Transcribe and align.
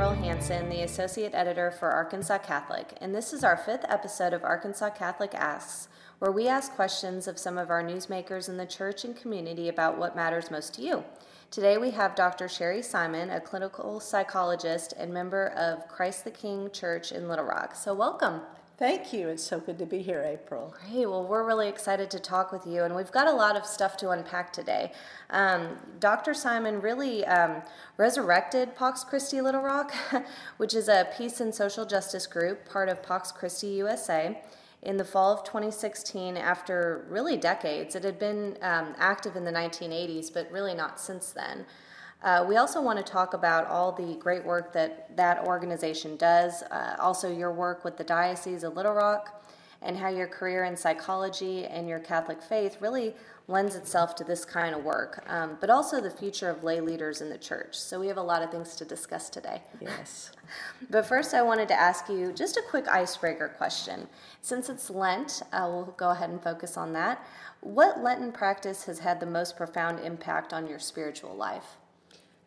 April 0.00 0.14
Hanson, 0.14 0.70
the 0.70 0.80
Associate 0.80 1.34
Editor 1.34 1.70
for 1.70 1.90
Arkansas 1.90 2.38
Catholic, 2.38 2.96
and 3.02 3.14
this 3.14 3.34
is 3.34 3.44
our 3.44 3.58
fifth 3.58 3.84
episode 3.86 4.32
of 4.32 4.42
Arkansas 4.42 4.88
Catholic 4.88 5.34
Asks, 5.34 5.88
where 6.20 6.32
we 6.32 6.48
ask 6.48 6.72
questions 6.72 7.28
of 7.28 7.38
some 7.38 7.58
of 7.58 7.68
our 7.68 7.82
newsmakers 7.82 8.48
in 8.48 8.56
the 8.56 8.64
church 8.64 9.04
and 9.04 9.14
community 9.14 9.68
about 9.68 9.98
what 9.98 10.16
matters 10.16 10.50
most 10.50 10.72
to 10.72 10.82
you. 10.82 11.04
Today 11.50 11.76
we 11.76 11.90
have 11.90 12.14
Dr. 12.14 12.48
Sherry 12.48 12.80
Simon, 12.80 13.28
a 13.28 13.42
clinical 13.42 14.00
psychologist 14.00 14.94
and 14.96 15.12
member 15.12 15.48
of 15.48 15.86
Christ 15.86 16.24
the 16.24 16.30
King 16.30 16.70
Church 16.70 17.12
in 17.12 17.28
Little 17.28 17.44
Rock. 17.44 17.74
So, 17.74 17.92
welcome. 17.92 18.40
Thank 18.80 19.12
you. 19.12 19.28
It's 19.28 19.42
so 19.42 19.60
good 19.60 19.78
to 19.80 19.84
be 19.84 20.00
here, 20.00 20.22
April. 20.26 20.74
Great. 20.88 21.04
Well, 21.04 21.22
we're 21.22 21.46
really 21.46 21.68
excited 21.68 22.10
to 22.12 22.18
talk 22.18 22.50
with 22.50 22.66
you, 22.66 22.84
and 22.84 22.96
we've 22.96 23.12
got 23.12 23.28
a 23.28 23.32
lot 23.32 23.54
of 23.54 23.66
stuff 23.66 23.94
to 23.98 24.08
unpack 24.08 24.54
today. 24.54 24.92
Um, 25.28 25.76
Dr. 26.00 26.32
Simon 26.32 26.80
really 26.80 27.26
um, 27.26 27.60
resurrected 27.98 28.74
Pax 28.74 29.04
Christi 29.04 29.42
Little 29.42 29.60
Rock, 29.60 29.92
which 30.56 30.72
is 30.72 30.88
a 30.88 31.06
peace 31.14 31.42
and 31.42 31.54
social 31.54 31.84
justice 31.84 32.26
group, 32.26 32.66
part 32.70 32.88
of 32.88 33.02
Pax 33.02 33.30
Christi 33.30 33.66
USA. 33.66 34.40
In 34.80 34.96
the 34.96 35.04
fall 35.04 35.30
of 35.30 35.44
2016, 35.44 36.38
after 36.38 37.04
really 37.10 37.36
decades, 37.36 37.94
it 37.94 38.02
had 38.02 38.18
been 38.18 38.56
um, 38.62 38.94
active 38.96 39.36
in 39.36 39.44
the 39.44 39.52
1980s, 39.52 40.32
but 40.32 40.50
really 40.50 40.72
not 40.72 40.98
since 40.98 41.32
then. 41.32 41.66
Uh, 42.22 42.44
we 42.46 42.56
also 42.56 42.82
want 42.82 42.98
to 42.98 43.12
talk 43.12 43.32
about 43.32 43.66
all 43.66 43.92
the 43.92 44.14
great 44.16 44.44
work 44.44 44.72
that 44.72 45.16
that 45.16 45.46
organization 45.46 46.16
does, 46.16 46.62
uh, 46.64 46.96
also 46.98 47.32
your 47.32 47.52
work 47.52 47.84
with 47.84 47.96
the 47.96 48.04
Diocese 48.04 48.62
of 48.62 48.76
Little 48.76 48.92
Rock, 48.92 49.42
and 49.82 49.96
how 49.96 50.08
your 50.08 50.26
career 50.26 50.64
in 50.64 50.76
psychology 50.76 51.64
and 51.64 51.88
your 51.88 51.98
Catholic 51.98 52.42
faith 52.42 52.76
really 52.80 53.14
lends 53.48 53.74
itself 53.74 54.14
to 54.14 54.22
this 54.22 54.44
kind 54.44 54.74
of 54.74 54.84
work, 54.84 55.24
um, 55.28 55.56
but 55.60 55.70
also 55.70 56.00
the 56.00 56.10
future 56.10 56.48
of 56.48 56.62
lay 56.62 56.80
leaders 56.80 57.20
in 57.20 57.28
the 57.28 57.38
church. 57.38 57.74
So 57.76 57.98
we 57.98 58.06
have 58.06 58.16
a 58.16 58.22
lot 58.22 58.42
of 58.42 58.50
things 58.50 58.76
to 58.76 58.84
discuss 58.84 59.28
today. 59.28 59.62
Yes. 59.80 60.30
but 60.90 61.06
first, 61.06 61.34
I 61.34 61.42
wanted 61.42 61.66
to 61.68 61.74
ask 61.74 62.08
you 62.08 62.32
just 62.32 62.56
a 62.56 62.62
quick 62.68 62.86
icebreaker 62.86 63.48
question. 63.48 64.06
Since 64.40 64.68
it's 64.68 64.88
Lent, 64.88 65.42
uh, 65.52 65.66
we'll 65.68 65.94
go 65.96 66.10
ahead 66.10 66.30
and 66.30 66.40
focus 66.40 66.76
on 66.76 66.92
that. 66.92 67.24
What 67.60 68.02
Lenten 68.02 68.30
practice 68.30 68.84
has 68.84 69.00
had 69.00 69.18
the 69.20 69.26
most 69.26 69.56
profound 69.56 69.98
impact 70.00 70.52
on 70.52 70.68
your 70.68 70.78
spiritual 70.78 71.34
life? 71.34 71.76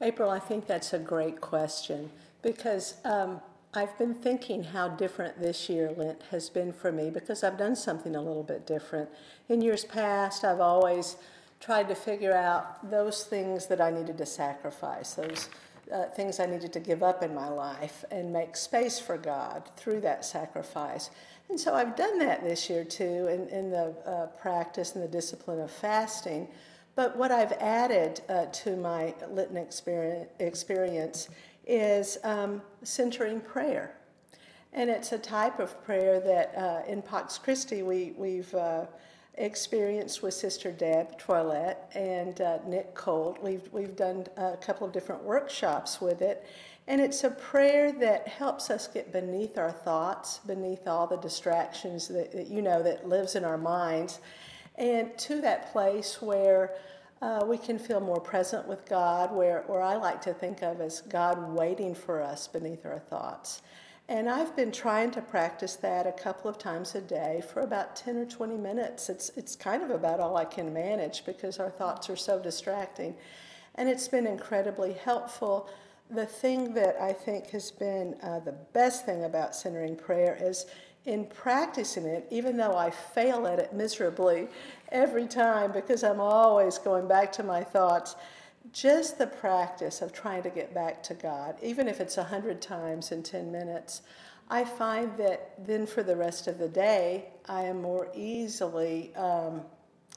April, 0.01 0.29
I 0.29 0.39
think 0.39 0.67
that's 0.67 0.93
a 0.93 0.99
great 0.99 1.39
question 1.39 2.09
because 2.41 2.95
um, 3.05 3.41
I've 3.73 3.97
been 3.97 4.13
thinking 4.13 4.63
how 4.63 4.89
different 4.89 5.39
this 5.39 5.69
year 5.69 5.91
Lent 5.95 6.21
has 6.29 6.49
been 6.49 6.73
for 6.73 6.91
me 6.91 7.09
because 7.09 7.43
I've 7.43 7.57
done 7.57 7.75
something 7.75 8.15
a 8.15 8.21
little 8.21 8.43
bit 8.43 8.67
different. 8.67 9.09
In 9.49 9.61
years 9.61 9.85
past, 9.85 10.43
I've 10.43 10.59
always 10.59 11.15
tried 11.59 11.87
to 11.87 11.95
figure 11.95 12.33
out 12.33 12.89
those 12.91 13.23
things 13.23 13.67
that 13.67 13.79
I 13.79 13.89
needed 13.89 14.17
to 14.17 14.25
sacrifice, 14.25 15.13
those 15.13 15.49
uh, 15.91 16.05
things 16.05 16.39
I 16.39 16.45
needed 16.45 16.73
to 16.73 16.79
give 16.79 17.01
up 17.01 17.23
in 17.23 17.33
my 17.33 17.47
life 17.47 18.05
and 18.11 18.31
make 18.31 18.55
space 18.55 18.99
for 18.99 19.17
God 19.17 19.69
through 19.75 20.01
that 20.01 20.25
sacrifice. 20.25 21.09
And 21.49 21.59
so 21.59 21.73
I've 21.73 21.95
done 21.95 22.19
that 22.19 22.43
this 22.43 22.69
year 22.69 22.83
too 22.83 23.27
in, 23.27 23.47
in 23.49 23.69
the 23.71 23.95
uh, 24.05 24.27
practice 24.39 24.95
and 24.95 25.03
the 25.03 25.07
discipline 25.07 25.59
of 25.59 25.71
fasting. 25.71 26.47
But 26.95 27.17
what 27.17 27.31
I've 27.31 27.53
added 27.53 28.21
uh, 28.29 28.45
to 28.45 28.75
my 28.75 29.15
Lenten 29.29 29.57
experience 30.39 31.29
is 31.65 32.17
um, 32.23 32.61
centering 32.83 33.41
prayer. 33.41 33.95
And 34.73 34.89
it's 34.89 35.11
a 35.11 35.17
type 35.17 35.59
of 35.59 35.83
prayer 35.83 36.19
that 36.19 36.53
uh, 36.57 36.91
in 36.91 37.01
Pax 37.01 37.37
Christi 37.37 37.83
we, 37.83 38.13
we've 38.17 38.53
uh, 38.53 38.85
experienced 39.35 40.21
with 40.21 40.33
Sister 40.33 40.71
Deb 40.71 41.17
Toilette 41.17 41.91
and 41.95 42.39
uh, 42.41 42.59
Nick 42.67 42.93
Colt. 42.93 43.41
We've, 43.41 43.67
we've 43.71 43.95
done 43.95 44.25
a 44.37 44.57
couple 44.57 44.85
of 44.85 44.93
different 44.93 45.23
workshops 45.23 45.99
with 45.99 46.21
it. 46.21 46.45
And 46.87 46.99
it's 46.99 47.23
a 47.23 47.31
prayer 47.31 47.91
that 47.93 48.27
helps 48.27 48.69
us 48.69 48.87
get 48.87 49.11
beneath 49.11 49.57
our 49.57 49.71
thoughts, 49.71 50.39
beneath 50.39 50.87
all 50.87 51.07
the 51.07 51.17
distractions 51.17 52.07
that, 52.09 52.31
that 52.33 52.47
you 52.47 52.61
know 52.61 52.83
that 52.83 53.07
lives 53.07 53.35
in 53.35 53.45
our 53.45 53.57
minds, 53.57 54.19
and 54.75 55.17
to 55.19 55.41
that 55.41 55.71
place 55.71 56.21
where 56.21 56.73
uh, 57.21 57.45
we 57.47 57.57
can 57.57 57.79
feel 57.79 58.01
more 58.01 58.19
present 58.19 58.67
with 58.67 58.85
God, 58.85 59.33
where, 59.33 59.63
where 59.67 59.81
I 59.81 59.95
like 59.95 60.21
to 60.23 60.33
think 60.33 60.61
of 60.61 60.81
as 60.81 61.01
God 61.01 61.53
waiting 61.53 61.95
for 61.95 62.21
us 62.21 62.47
beneath 62.47 62.85
our 62.85 62.99
thoughts. 62.99 63.61
And 64.09 64.29
I've 64.29 64.53
been 64.55 64.71
trying 64.71 65.11
to 65.11 65.21
practice 65.21 65.77
that 65.77 66.05
a 66.05 66.11
couple 66.11 66.49
of 66.49 66.57
times 66.57 66.93
a 66.95 67.01
day 67.01 67.41
for 67.53 67.61
about 67.61 67.95
10 67.95 68.17
or 68.17 68.25
20 68.25 68.57
minutes. 68.57 69.09
It's, 69.09 69.29
it's 69.37 69.55
kind 69.55 69.81
of 69.81 69.91
about 69.91 70.19
all 70.19 70.35
I 70.35 70.43
can 70.43 70.73
manage 70.73 71.25
because 71.25 71.57
our 71.59 71.69
thoughts 71.69 72.09
are 72.09 72.17
so 72.17 72.39
distracting. 72.39 73.15
And 73.75 73.87
it's 73.87 74.09
been 74.09 74.27
incredibly 74.27 74.91
helpful. 74.93 75.69
The 76.09 76.25
thing 76.25 76.73
that 76.73 76.97
I 77.01 77.13
think 77.13 77.49
has 77.51 77.71
been 77.71 78.15
uh, 78.21 78.39
the 78.39 78.51
best 78.73 79.05
thing 79.05 79.23
about 79.23 79.55
centering 79.55 79.95
prayer 79.95 80.37
is 80.39 80.65
in 81.05 81.25
practicing 81.25 82.05
it, 82.05 82.25
even 82.31 82.57
though 82.57 82.75
I 82.75 82.89
fail 82.89 83.45
at 83.47 83.59
it 83.59 83.73
miserably 83.73 84.47
every 84.91 85.27
time 85.27 85.71
because 85.71 86.03
I'm 86.03 86.21
always 86.21 86.77
going 86.77 87.07
back 87.07 87.31
to 87.33 87.43
my 87.43 87.63
thoughts, 87.63 88.15
just 88.71 89.17
the 89.17 89.27
practice 89.27 90.01
of 90.01 90.13
trying 90.13 90.43
to 90.43 90.49
get 90.49 90.73
back 90.73 91.03
to 91.03 91.13
God, 91.13 91.55
even 91.61 91.87
if 91.87 91.99
it's 91.99 92.17
a 92.17 92.23
hundred 92.23 92.61
times 92.61 93.11
in 93.11 93.21
10 93.21 93.51
minutes, 93.51 94.01
I 94.49 94.63
find 94.63 95.17
that 95.17 95.65
then 95.65 95.85
for 95.85 96.03
the 96.03 96.15
rest 96.15 96.47
of 96.47 96.57
the 96.57 96.69
day, 96.69 97.29
I 97.47 97.63
am 97.63 97.81
more 97.81 98.07
easily 98.15 99.13
um, 99.15 99.61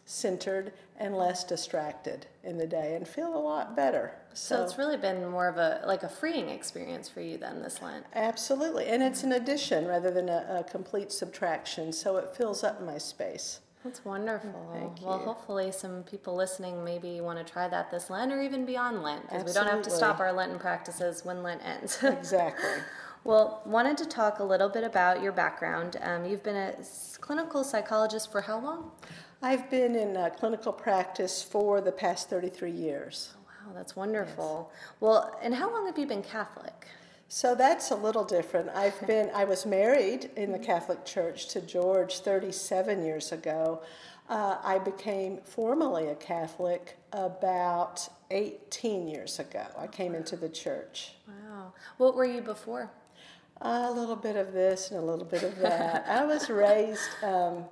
centered 0.07 0.73
and 0.99 1.15
less 1.17 1.45
distracted 1.45 2.27
in 2.45 2.57
the 2.57 2.67
day 2.67 2.95
and 2.95 3.07
feel 3.07 3.37
a 3.37 3.39
lot 3.39 3.77
better. 3.77 4.13
So, 4.33 4.57
so, 4.57 4.65
it's 4.65 4.79
really 4.79 4.97
been 4.97 5.29
more 5.29 5.49
of 5.49 5.59
a 5.59 5.83
like 5.85 6.05
a 6.05 6.09
freeing 6.09 6.49
experience 6.49 7.09
for 7.09 7.21
you 7.21 7.37
then 7.37 7.61
this 7.61 7.83
Lent. 7.83 8.07
Absolutely, 8.15 8.87
and 8.87 9.03
it's 9.03 9.25
an 9.25 9.33
addition 9.33 9.87
rather 9.87 10.11
than 10.11 10.29
a, 10.29 10.61
a 10.61 10.71
complete 10.71 11.13
subtraction. 11.13 11.93
So 11.93 12.17
it 12.17 12.35
fills 12.35 12.65
up 12.65 12.83
my 12.83 12.99
space. 12.99 13.61
That's 13.85 14.05
wonderful. 14.05 14.71
Thank 14.73 15.01
well, 15.03 15.19
you. 15.19 15.25
hopefully, 15.25 15.71
some 15.71 16.03
people 16.05 16.35
listening 16.35 16.85
maybe 16.85 17.21
want 17.21 17.45
to 17.45 17.53
try 17.53 17.69
that 17.69 17.91
this 17.91 18.09
Lent 18.09 18.33
or 18.33 18.41
even 18.41 18.65
beyond 18.65 19.03
Lent 19.03 19.29
because 19.29 19.45
we 19.45 19.53
don't 19.53 19.69
have 19.69 19.83
to 19.83 19.91
stop 19.91 20.21
our 20.21 20.33
Lenten 20.33 20.59
practices 20.59 21.25
when 21.25 21.43
Lent 21.43 21.63
ends. 21.65 21.99
exactly. 22.03 22.83
Well, 23.25 23.63
wanted 23.67 23.97
to 23.99 24.07
talk 24.07 24.39
a 24.39 24.45
little 24.45 24.69
bit 24.69 24.85
about 24.85 25.21
your 25.21 25.33
background. 25.33 25.97
Um, 26.01 26.25
you've 26.25 26.45
been 26.45 26.57
a 26.57 26.75
clinical 27.21 27.65
psychologist 27.65 28.31
for 28.31 28.41
how 28.41 28.61
long? 28.61 28.93
I've 29.43 29.71
been 29.71 29.95
in 29.95 30.17
uh, 30.17 30.31
clinical 30.31 30.73
practice 30.73 31.43
for 31.43 31.81
the 31.81 31.93
past 31.93 32.31
33 32.31 32.71
years. 32.71 33.35
Oh, 33.35 33.69
wow, 33.69 33.75
that's 33.75 33.95
wonderful. 33.95 34.71
Yes. 34.73 34.93
Well, 35.01 35.39
and 35.43 35.55
how 35.55 35.71
long 35.73 35.87
have 35.87 35.99
you 35.99 36.07
been 36.07 36.23
Catholic? 36.23 36.87
So 37.29 37.55
that's 37.55 37.91
a 37.91 37.97
little 37.97 38.25
different. 38.25 38.71
I've 38.71 39.05
been 39.07 39.31
I 39.35 39.45
was 39.45 39.67
married 39.67 40.31
in 40.37 40.53
the 40.53 40.59
Catholic 40.59 41.05
Church 41.05 41.49
to 41.49 41.61
George 41.61 42.21
37 42.21 43.05
years 43.05 43.33
ago. 43.33 43.83
Uh, 44.29 44.59
I 44.63 44.79
became 44.79 45.39
formally 45.45 46.09
a 46.09 46.15
Catholic 46.15 46.97
about 47.13 48.09
18 48.31 49.09
years 49.09 49.39
ago. 49.39 49.65
I 49.79 49.87
came 49.87 50.15
into 50.15 50.37
the 50.37 50.49
church. 50.49 51.15
Wow. 51.27 51.73
What 51.99 52.15
were 52.15 52.25
you 52.25 52.41
before? 52.41 52.91
a 53.63 53.91
little 53.91 54.17
bit 54.17 54.37
of 54.37 54.53
this 54.53 54.91
and 54.91 55.01
a 55.01 55.03
little 55.03 55.25
bit 55.25 55.43
of 55.43 55.57
that. 55.61 56.05
I 56.09 56.25
was 56.25 56.51
raised 56.51 57.09
um, 57.23 57.65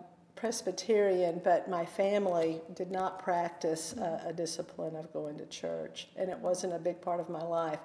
Presbyterian, 0.44 1.41
but 1.43 1.71
my 1.71 1.87
family 1.87 2.60
did 2.75 2.91
not 2.91 3.19
practice 3.19 3.97
uh, 3.97 4.25
a 4.27 4.32
discipline 4.34 4.94
of 4.94 5.10
going 5.15 5.38
to 5.38 5.47
church, 5.47 6.09
and 6.19 6.28
it 6.28 6.38
wasn't 6.38 6.71
a 6.75 6.78
big 6.78 7.00
part 7.00 7.19
of 7.19 7.31
my 7.31 7.43
life. 7.43 7.78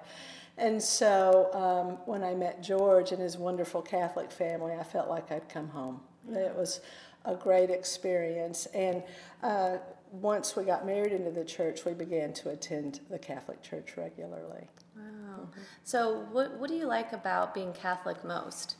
And 0.58 0.82
so 0.82 1.48
um, 1.54 1.96
when 2.04 2.22
I 2.22 2.34
met 2.34 2.62
George 2.62 3.12
and 3.12 3.22
his 3.22 3.38
wonderful 3.38 3.80
Catholic 3.80 4.30
family, 4.30 4.74
I 4.74 4.82
felt 4.82 5.08
like 5.08 5.32
I'd 5.32 5.48
come 5.48 5.70
home. 5.70 6.02
It 6.30 6.54
was 6.54 6.82
a 7.24 7.34
great 7.34 7.70
experience. 7.70 8.66
And 8.74 9.02
uh, 9.42 9.78
once 10.12 10.54
we 10.54 10.64
got 10.64 10.84
married 10.84 11.12
into 11.14 11.30
the 11.30 11.46
church, 11.46 11.86
we 11.86 11.94
began 11.94 12.34
to 12.34 12.50
attend 12.50 13.00
the 13.08 13.18
Catholic 13.18 13.62
Church 13.62 13.96
regularly. 13.96 14.68
Wow. 14.94 15.04
Mm-hmm. 15.04 15.60
So, 15.84 16.26
what, 16.30 16.58
what 16.58 16.68
do 16.68 16.76
you 16.76 16.84
like 16.84 17.14
about 17.14 17.54
being 17.54 17.72
Catholic 17.72 18.22
most? 18.22 18.76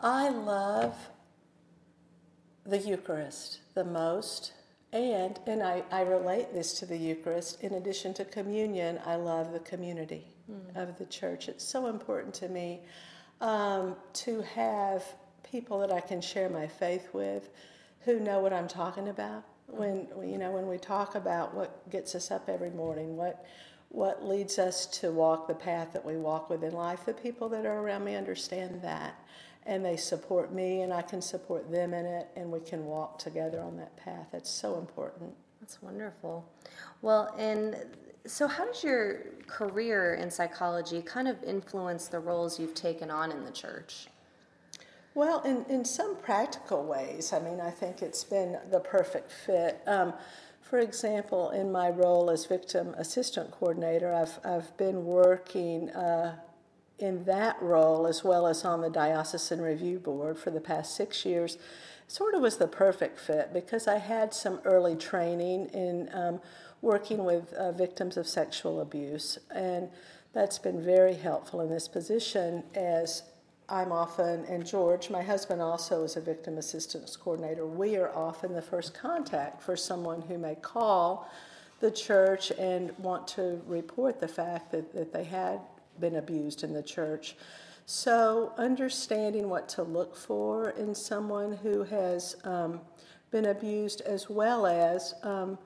I 0.00 0.28
love 0.28 0.94
the 2.64 2.78
Eucharist 2.78 3.60
the 3.74 3.84
most. 3.84 4.52
And, 4.92 5.38
and 5.46 5.62
I, 5.62 5.82
I 5.90 6.02
relate 6.02 6.52
this 6.52 6.74
to 6.74 6.86
the 6.86 6.96
Eucharist. 6.96 7.62
In 7.62 7.74
addition 7.74 8.12
to 8.14 8.24
communion, 8.24 9.00
I 9.06 9.16
love 9.16 9.52
the 9.52 9.60
community 9.60 10.26
mm. 10.50 10.76
of 10.76 10.98
the 10.98 11.06
church. 11.06 11.48
It's 11.48 11.64
so 11.64 11.86
important 11.86 12.34
to 12.34 12.48
me 12.48 12.80
um, 13.40 13.96
to 14.14 14.42
have 14.42 15.04
people 15.42 15.78
that 15.80 15.90
I 15.90 16.00
can 16.00 16.20
share 16.20 16.48
my 16.48 16.66
faith 16.66 17.08
with 17.12 17.50
who 18.04 18.20
know 18.20 18.40
what 18.40 18.52
I'm 18.52 18.68
talking 18.68 19.08
about. 19.08 19.44
When 19.66 20.06
you 20.22 20.38
know 20.38 20.50
when 20.50 20.66
we 20.66 20.76
talk 20.76 21.14
about 21.14 21.54
what 21.54 21.88
gets 21.88 22.14
us 22.14 22.30
up 22.30 22.48
every 22.48 22.70
morning, 22.70 23.16
what 23.16 23.46
what 23.88 24.26
leads 24.26 24.58
us 24.58 24.86
to 24.86 25.10
walk 25.10 25.46
the 25.46 25.54
path 25.54 25.92
that 25.92 26.04
we 26.04 26.16
walk 26.16 26.50
within 26.50 26.72
life, 26.72 27.04
the 27.04 27.12
people 27.12 27.48
that 27.50 27.66
are 27.66 27.78
around 27.78 28.04
me 28.04 28.14
understand 28.14 28.80
that 28.82 29.14
and 29.66 29.84
they 29.84 29.96
support 29.96 30.52
me 30.52 30.82
and 30.82 30.92
I 30.92 31.02
can 31.02 31.22
support 31.22 31.70
them 31.70 31.94
in 31.94 32.06
it 32.06 32.28
and 32.36 32.50
we 32.50 32.60
can 32.60 32.86
walk 32.86 33.18
together 33.18 33.60
on 33.60 33.76
that 33.76 33.96
path. 33.96 34.28
It's 34.32 34.50
so 34.50 34.78
important. 34.78 35.34
That's 35.60 35.80
wonderful. 35.82 36.44
Well, 37.02 37.34
and 37.38 37.76
So, 38.24 38.46
how 38.46 38.66
does 38.66 38.84
your 38.84 39.26
career 39.48 40.14
in 40.14 40.30
psychology 40.30 41.02
kind 41.02 41.26
of 41.28 41.42
influence 41.42 42.06
the 42.08 42.20
roles 42.20 42.60
you've 42.60 42.74
taken 42.74 43.10
on 43.10 43.32
in 43.32 43.44
the 43.44 43.50
church? 43.50 44.06
Well, 45.14 45.42
in, 45.42 45.64
in 45.68 45.84
some 45.84 46.16
practical 46.16 46.84
ways, 46.84 47.32
I 47.32 47.40
mean, 47.40 47.60
I 47.60 47.70
think 47.70 48.00
it's 48.00 48.24
been 48.24 48.58
the 48.70 48.80
perfect 48.80 49.30
fit. 49.30 49.80
Um, 49.86 50.14
for 50.60 50.78
example, 50.78 51.50
in 51.50 51.70
my 51.70 51.90
role 51.90 52.30
as 52.30 52.46
victim 52.46 52.94
assistant 52.96 53.50
coordinator, 53.50 54.12
I've, 54.14 54.38
I've 54.44 54.74
been 54.78 55.04
working 55.04 55.90
uh, 55.90 56.36
in 57.02 57.24
that 57.24 57.60
role 57.60 58.06
as 58.06 58.22
well 58.22 58.46
as 58.46 58.64
on 58.64 58.80
the 58.80 58.88
Diocesan 58.88 59.60
Review 59.60 59.98
Board 59.98 60.38
for 60.38 60.50
the 60.50 60.60
past 60.60 60.94
six 60.94 61.26
years. 61.26 61.58
Sort 62.06 62.34
of 62.34 62.42
was 62.42 62.58
the 62.58 62.68
perfect 62.68 63.18
fit 63.18 63.52
because 63.52 63.88
I 63.88 63.98
had 63.98 64.32
some 64.32 64.60
early 64.64 64.94
training 64.94 65.66
in 65.74 66.08
um, 66.12 66.40
working 66.80 67.24
with 67.24 67.52
uh, 67.54 67.72
victims 67.72 68.16
of 68.16 68.28
sexual 68.28 68.80
abuse, 68.80 69.36
and 69.52 69.88
that's 70.32 70.60
been 70.60 70.80
very 70.80 71.14
helpful 71.14 71.60
in 71.60 71.70
this 71.70 71.88
position 71.88 72.62
as 72.76 73.24
I'm 73.68 73.90
often, 73.90 74.44
and 74.44 74.64
George, 74.64 75.10
my 75.10 75.22
husband, 75.22 75.60
also 75.60 76.04
is 76.04 76.16
a 76.16 76.20
victim 76.20 76.58
assistance 76.58 77.16
coordinator. 77.16 77.66
We 77.66 77.96
are 77.96 78.14
often 78.14 78.52
the 78.54 78.62
first 78.62 78.94
contact 78.94 79.60
for 79.62 79.76
someone 79.76 80.22
who 80.22 80.38
may 80.38 80.54
call 80.54 81.28
the 81.80 81.90
church 81.90 82.52
and 82.58 82.96
want 82.98 83.26
to 83.28 83.60
report 83.66 84.20
the 84.20 84.28
fact 84.28 84.70
that, 84.70 84.92
that 84.94 85.12
they 85.12 85.24
had 85.24 85.58
been 86.02 86.16
abused 86.16 86.62
in 86.62 86.74
the 86.74 86.82
church. 86.82 87.36
So, 87.86 88.52
understanding 88.58 89.48
what 89.48 89.68
to 89.70 89.82
look 89.82 90.14
for 90.14 90.70
in 90.70 90.94
someone 90.94 91.54
who 91.54 91.84
has 91.84 92.36
um, 92.44 92.80
been 93.30 93.46
abused, 93.46 94.02
as 94.02 94.28
well 94.28 94.66
as 94.66 95.14
um, 95.22 95.58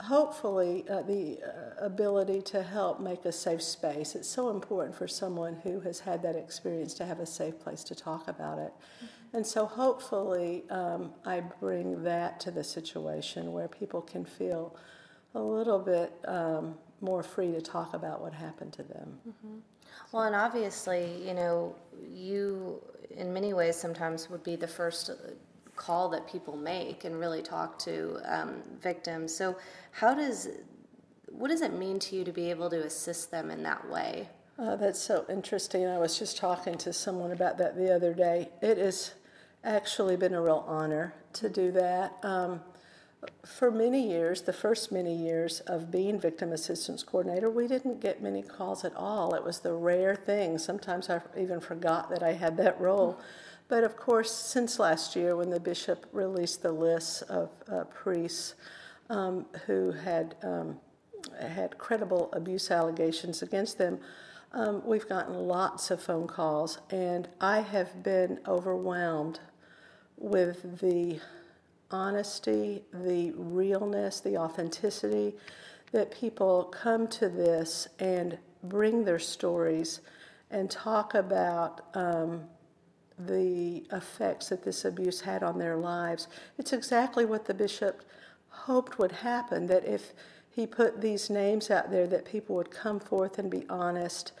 hopefully 0.00 0.84
uh, 0.90 1.02
the 1.02 1.38
uh, 1.42 1.84
ability 1.84 2.42
to 2.42 2.62
help 2.62 3.00
make 3.00 3.24
a 3.24 3.32
safe 3.32 3.62
space. 3.62 4.14
It's 4.14 4.28
so 4.28 4.50
important 4.50 4.94
for 4.94 5.08
someone 5.08 5.56
who 5.62 5.80
has 5.80 6.00
had 6.00 6.22
that 6.22 6.36
experience 6.36 6.92
to 6.94 7.06
have 7.06 7.20
a 7.20 7.26
safe 7.26 7.58
place 7.58 7.82
to 7.84 7.94
talk 7.94 8.28
about 8.28 8.58
it. 8.58 8.72
Mm-hmm. 8.72 9.36
And 9.36 9.46
so 9.46 9.64
hopefully 9.64 10.64
um, 10.70 11.12
I 11.24 11.40
bring 11.40 12.02
that 12.02 12.38
to 12.40 12.50
the 12.50 12.64
situation 12.64 13.52
where 13.52 13.68
people 13.68 14.02
can 14.02 14.24
feel 14.24 14.76
a 15.34 15.40
little 15.40 15.78
bit 15.78 16.12
um, 16.26 16.74
more 17.02 17.22
free 17.22 17.52
to 17.52 17.60
talk 17.60 17.94
about 17.94 18.20
what 18.20 18.32
happened 18.32 18.72
to 18.74 18.82
them. 18.82 19.18
Mm-hmm. 19.28 19.58
Well, 20.12 20.24
and 20.24 20.34
obviously, 20.34 21.22
you 21.26 21.34
know, 21.34 21.74
you 22.12 22.80
in 23.10 23.32
many 23.32 23.52
ways 23.52 23.76
sometimes 23.76 24.30
would 24.30 24.42
be 24.42 24.56
the 24.56 24.68
first 24.68 25.10
call 25.76 26.08
that 26.10 26.26
people 26.26 26.56
make 26.56 27.04
and 27.04 27.18
really 27.18 27.42
talk 27.42 27.78
to 27.80 28.20
um, 28.24 28.62
victims. 28.80 29.34
So, 29.34 29.56
how 29.90 30.14
does 30.14 30.48
what 31.28 31.48
does 31.48 31.62
it 31.62 31.72
mean 31.72 31.98
to 31.98 32.16
you 32.16 32.24
to 32.24 32.32
be 32.32 32.50
able 32.50 32.68
to 32.70 32.84
assist 32.84 33.30
them 33.30 33.50
in 33.50 33.62
that 33.62 33.88
way? 33.90 34.28
Uh, 34.58 34.76
that's 34.76 35.00
so 35.00 35.24
interesting. 35.30 35.86
I 35.86 35.98
was 35.98 36.18
just 36.18 36.36
talking 36.36 36.76
to 36.78 36.92
someone 36.92 37.32
about 37.32 37.56
that 37.58 37.76
the 37.76 37.94
other 37.94 38.12
day. 38.12 38.50
It 38.60 38.76
has 38.76 39.14
actually 39.64 40.16
been 40.16 40.34
a 40.34 40.42
real 40.42 40.64
honor 40.68 41.14
to 41.34 41.48
do 41.48 41.72
that. 41.72 42.18
Um, 42.22 42.60
for 43.44 43.70
many 43.70 44.08
years, 44.08 44.42
the 44.42 44.52
first 44.52 44.90
many 44.90 45.14
years 45.14 45.60
of 45.60 45.90
being 45.90 46.18
victim 46.18 46.52
assistance 46.52 47.02
coordinator, 47.02 47.50
we 47.50 47.66
didn't 47.68 48.00
get 48.00 48.22
many 48.22 48.42
calls 48.42 48.84
at 48.84 48.94
all. 48.96 49.34
It 49.34 49.44
was 49.44 49.60
the 49.60 49.72
rare 49.72 50.14
thing. 50.16 50.58
Sometimes 50.58 51.08
I 51.08 51.20
even 51.38 51.60
forgot 51.60 52.10
that 52.10 52.22
I 52.22 52.32
had 52.32 52.56
that 52.56 52.80
role. 52.80 53.18
But 53.68 53.84
of 53.84 53.96
course, 53.96 54.32
since 54.32 54.78
last 54.78 55.16
year, 55.16 55.36
when 55.36 55.50
the 55.50 55.60
bishop 55.60 56.06
released 56.12 56.62
the 56.62 56.72
list 56.72 57.22
of 57.24 57.50
uh, 57.70 57.84
priests 57.84 58.54
um, 59.08 59.46
who 59.66 59.92
had 59.92 60.34
um, 60.42 60.78
had 61.40 61.78
credible 61.78 62.28
abuse 62.32 62.70
allegations 62.70 63.42
against 63.42 63.78
them, 63.78 64.00
um, 64.52 64.82
we've 64.84 65.08
gotten 65.08 65.34
lots 65.34 65.90
of 65.90 66.02
phone 66.02 66.26
calls, 66.26 66.78
and 66.90 67.28
I 67.40 67.60
have 67.60 68.02
been 68.02 68.40
overwhelmed 68.46 69.40
with 70.18 70.80
the 70.80 71.20
honesty, 71.92 72.82
the 72.92 73.32
realness, 73.36 74.20
the 74.20 74.36
authenticity 74.36 75.34
that 75.92 76.10
people 76.10 76.64
come 76.64 77.06
to 77.06 77.28
this 77.28 77.88
and 77.98 78.38
bring 78.64 79.04
their 79.04 79.18
stories 79.18 80.00
and 80.50 80.70
talk 80.70 81.14
about 81.14 81.82
um, 81.94 82.42
the 83.18 83.84
effects 83.92 84.48
that 84.48 84.64
this 84.64 84.84
abuse 84.84 85.20
had 85.20 85.42
on 85.42 85.58
their 85.58 85.76
lives. 85.76 86.28
It's 86.58 86.72
exactly 86.72 87.24
what 87.24 87.44
the 87.44 87.54
bishop 87.54 88.02
hoped 88.48 88.98
would 88.98 89.12
happen 89.12 89.66
that 89.66 89.84
if 89.84 90.12
he 90.50 90.66
put 90.66 91.00
these 91.00 91.30
names 91.30 91.70
out 91.70 91.90
there 91.90 92.06
that 92.06 92.24
people 92.24 92.56
would 92.56 92.70
come 92.70 93.00
forth 93.00 93.38
and 93.38 93.50
be 93.50 93.64
honest 93.68 94.32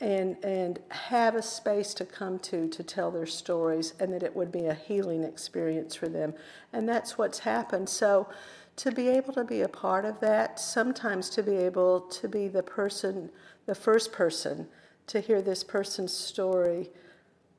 and 0.00 0.36
and 0.44 0.78
have 0.90 1.34
a 1.34 1.42
space 1.42 1.92
to 1.94 2.04
come 2.04 2.38
to 2.38 2.68
to 2.68 2.82
tell 2.82 3.10
their 3.10 3.26
stories 3.26 3.94
and 3.98 4.12
that 4.12 4.22
it 4.22 4.34
would 4.34 4.52
be 4.52 4.66
a 4.66 4.74
healing 4.74 5.24
experience 5.24 5.94
for 5.94 6.08
them. 6.08 6.34
And 6.72 6.88
that's 6.88 7.18
what's 7.18 7.40
happened. 7.40 7.88
So 7.88 8.28
to 8.76 8.92
be 8.92 9.08
able 9.08 9.32
to 9.32 9.44
be 9.44 9.62
a 9.62 9.68
part 9.68 10.04
of 10.04 10.20
that 10.20 10.60
sometimes 10.60 11.28
to 11.30 11.42
be 11.42 11.56
able 11.56 12.00
to 12.02 12.28
be 12.28 12.46
the 12.48 12.62
person 12.62 13.30
the 13.66 13.74
first 13.74 14.12
person 14.12 14.68
to 15.08 15.20
hear 15.20 15.42
this 15.42 15.64
person's 15.64 16.12
story 16.12 16.90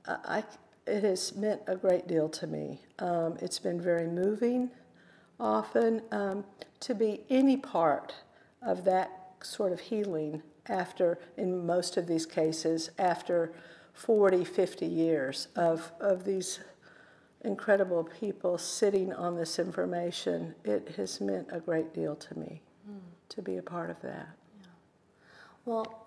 I, 0.07 0.43
it 0.87 1.03
has 1.03 1.35
meant 1.35 1.61
a 1.67 1.75
great 1.75 2.07
deal 2.07 2.29
to 2.29 2.47
me. 2.47 2.81
Um, 2.99 3.37
it's 3.41 3.59
been 3.59 3.79
very 3.79 4.07
moving 4.07 4.71
often. 5.39 6.01
Um, 6.11 6.43
to 6.81 6.95
be 6.95 7.21
any 7.29 7.57
part 7.57 8.15
of 8.61 8.83
that 8.85 9.11
sort 9.41 9.71
of 9.71 9.79
healing 9.79 10.41
after, 10.69 11.19
in 11.37 11.65
most 11.65 11.97
of 11.97 12.07
these 12.07 12.25
cases, 12.25 12.91
after 12.97 13.51
40, 13.93 14.45
50 14.45 14.85
years 14.85 15.49
of, 15.55 15.91
of 15.99 16.23
these 16.23 16.59
incredible 17.43 18.03
people 18.03 18.57
sitting 18.57 19.13
on 19.13 19.35
this 19.35 19.59
information. 19.59 20.55
It 20.63 20.93
has 20.97 21.21
meant 21.21 21.47
a 21.51 21.59
great 21.59 21.93
deal 21.93 22.15
to 22.15 22.39
me 22.39 22.61
mm. 22.89 22.99
to 23.29 23.41
be 23.41 23.57
a 23.57 23.61
part 23.61 23.89
of 23.89 23.99
that. 24.01 24.29
Yeah. 24.59 24.67
Well, 25.65 26.05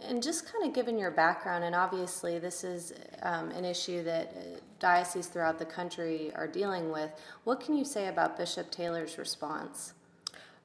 and 0.00 0.22
just 0.22 0.50
kind 0.50 0.66
of 0.66 0.74
given 0.74 0.98
your 0.98 1.10
background, 1.10 1.64
and 1.64 1.74
obviously 1.74 2.38
this 2.38 2.64
is 2.64 2.92
um, 3.22 3.50
an 3.50 3.64
issue 3.64 4.02
that 4.04 4.34
uh, 4.36 4.60
dioceses 4.78 5.28
throughout 5.28 5.58
the 5.58 5.64
country 5.64 6.32
are 6.34 6.48
dealing 6.48 6.90
with, 6.90 7.10
what 7.44 7.60
can 7.60 7.76
you 7.76 7.84
say 7.84 8.08
about 8.08 8.36
Bishop 8.36 8.70
Taylor's 8.70 9.16
response? 9.16 9.94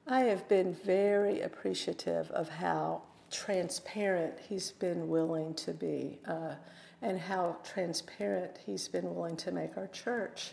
I 0.06 0.20
have 0.22 0.48
been 0.48 0.74
very 0.74 1.40
appreciative 1.42 2.30
of 2.32 2.48
how 2.48 3.02
transparent 3.30 4.34
he's 4.48 4.72
been 4.72 5.08
willing 5.08 5.54
to 5.54 5.72
be 5.72 6.18
uh, 6.26 6.54
and 7.02 7.18
how 7.18 7.56
transparent 7.64 8.58
he's 8.66 8.88
been 8.88 9.14
willing 9.14 9.36
to 9.36 9.52
make 9.52 9.76
our 9.76 9.86
church 9.88 10.52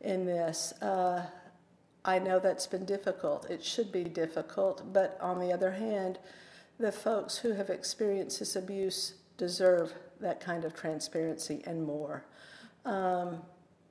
in 0.00 0.24
this. 0.24 0.72
Uh, 0.82 1.24
I 2.04 2.18
know 2.18 2.38
that's 2.38 2.66
been 2.66 2.84
difficult. 2.84 3.48
It 3.48 3.64
should 3.64 3.90
be 3.90 4.04
difficult, 4.04 4.92
but 4.92 5.16
on 5.20 5.38
the 5.38 5.52
other 5.52 5.70
hand, 5.70 6.18
the 6.78 6.92
folks 6.92 7.38
who 7.38 7.52
have 7.52 7.70
experienced 7.70 8.40
this 8.40 8.56
abuse 8.56 9.14
deserve 9.36 9.92
that 10.20 10.40
kind 10.40 10.64
of 10.64 10.74
transparency 10.74 11.62
and 11.66 11.82
more. 11.82 12.24
Um, 12.84 13.42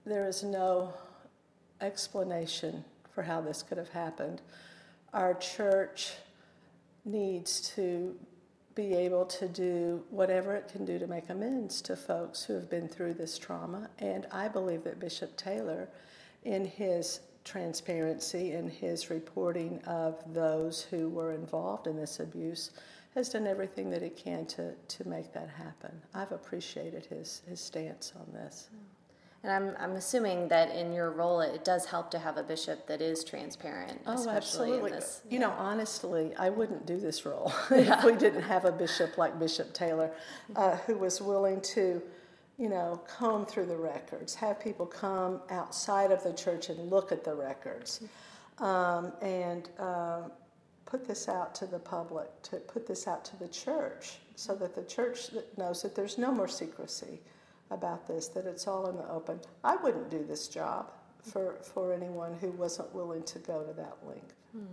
there 0.05 0.27
is 0.27 0.43
no 0.43 0.93
explanation 1.81 2.83
for 3.13 3.23
how 3.23 3.41
this 3.41 3.63
could 3.63 3.77
have 3.77 3.89
happened. 3.89 4.41
Our 5.13 5.33
church 5.35 6.13
needs 7.05 7.61
to 7.75 8.15
be 8.75 8.95
able 8.95 9.25
to 9.25 9.47
do 9.47 10.03
whatever 10.09 10.55
it 10.55 10.67
can 10.67 10.83
do 10.83 10.97
to 10.97 11.05
make 11.05 11.29
amends 11.29 11.81
to 11.81 11.95
folks 11.95 12.43
who 12.43 12.53
have 12.53 12.69
been 12.69 12.87
through 12.87 13.13
this 13.13 13.37
trauma. 13.37 13.89
And 13.99 14.25
I 14.31 14.47
believe 14.47 14.83
that 14.85 14.99
Bishop 14.99 15.37
Taylor, 15.37 15.89
in 16.43 16.65
his 16.65 17.19
transparency 17.43 18.53
in 18.53 18.69
his 18.69 19.09
reporting 19.09 19.81
of 19.85 20.21
those 20.33 20.81
who 20.81 21.09
were 21.09 21.33
involved 21.33 21.87
in 21.87 21.95
this 21.95 22.19
abuse, 22.19 22.71
has 23.15 23.29
done 23.29 23.45
everything 23.45 23.89
that 23.91 24.01
he 24.01 24.09
can 24.09 24.45
to, 24.45 24.73
to 24.87 25.07
make 25.07 25.33
that 25.33 25.49
happen. 25.49 25.91
I've 26.13 26.31
appreciated 26.31 27.05
his, 27.05 27.41
his 27.47 27.59
stance 27.59 28.13
on 28.15 28.33
this. 28.33 28.69
And 29.43 29.51
I'm, 29.51 29.75
I'm 29.77 29.95
assuming 29.97 30.47
that 30.47 30.73
in 30.73 30.93
your 30.93 31.11
role, 31.11 31.41
it 31.41 31.65
does 31.65 31.85
help 31.85 32.09
to 32.11 32.19
have 32.19 32.37
a 32.37 32.43
bishop 32.43 32.87
that 32.87 33.01
is 33.01 33.25
transparent. 33.25 33.99
Oh, 34.07 34.29
absolutely. 34.29 34.91
This, 34.91 35.21
you 35.29 35.37
know, 35.37 35.51
honestly, 35.51 36.33
I 36.39 36.49
wouldn't 36.49 36.85
do 36.85 36.97
this 36.97 37.25
role 37.25 37.51
yeah. 37.71 37.99
if 37.99 38.05
we 38.05 38.13
didn't 38.13 38.43
have 38.43 38.63
a 38.63 38.71
bishop 38.71 39.17
like 39.17 39.37
Bishop 39.37 39.73
Taylor, 39.73 40.11
uh, 40.55 40.77
who 40.77 40.97
was 40.97 41.21
willing 41.21 41.59
to 41.61 42.01
you 42.57 42.69
know, 42.69 43.01
comb 43.07 43.45
through 43.45 43.65
the 43.65 43.75
records, 43.75 44.35
have 44.35 44.59
people 44.59 44.85
come 44.85 45.41
outside 45.49 46.11
of 46.11 46.23
the 46.23 46.33
church 46.33 46.69
and 46.69 46.89
look 46.89 47.11
at 47.11 47.23
the 47.23 47.33
records, 47.33 48.01
um, 48.59 49.11
and 49.21 49.69
uh, 49.79 50.21
put 50.85 51.07
this 51.07 51.27
out 51.27 51.55
to 51.55 51.65
the 51.65 51.79
public, 51.79 52.29
to 52.43 52.57
put 52.57 52.85
this 52.85 53.07
out 53.07 53.25
to 53.25 53.35
the 53.37 53.47
church, 53.47 54.19
so 54.35 54.53
that 54.55 54.75
the 54.75 54.83
church 54.83 55.31
knows 55.57 55.81
that 55.81 55.95
there's 55.95 56.17
no 56.17 56.31
more 56.31 56.47
secrecy 56.47 57.19
about 57.73 58.07
this, 58.07 58.27
that 58.29 58.45
it's 58.45 58.67
all 58.67 58.89
in 58.89 58.95
the 58.95 59.09
open. 59.09 59.39
I 59.63 59.75
wouldn't 59.75 60.09
do 60.09 60.23
this 60.23 60.47
job 60.47 60.91
for, 61.21 61.55
for 61.61 61.93
anyone 61.93 62.35
who 62.39 62.51
wasn't 62.51 62.93
willing 62.93 63.23
to 63.23 63.39
go 63.39 63.63
to 63.63 63.73
that 63.73 63.97
length. 64.05 64.33
Hmm. 64.51 64.65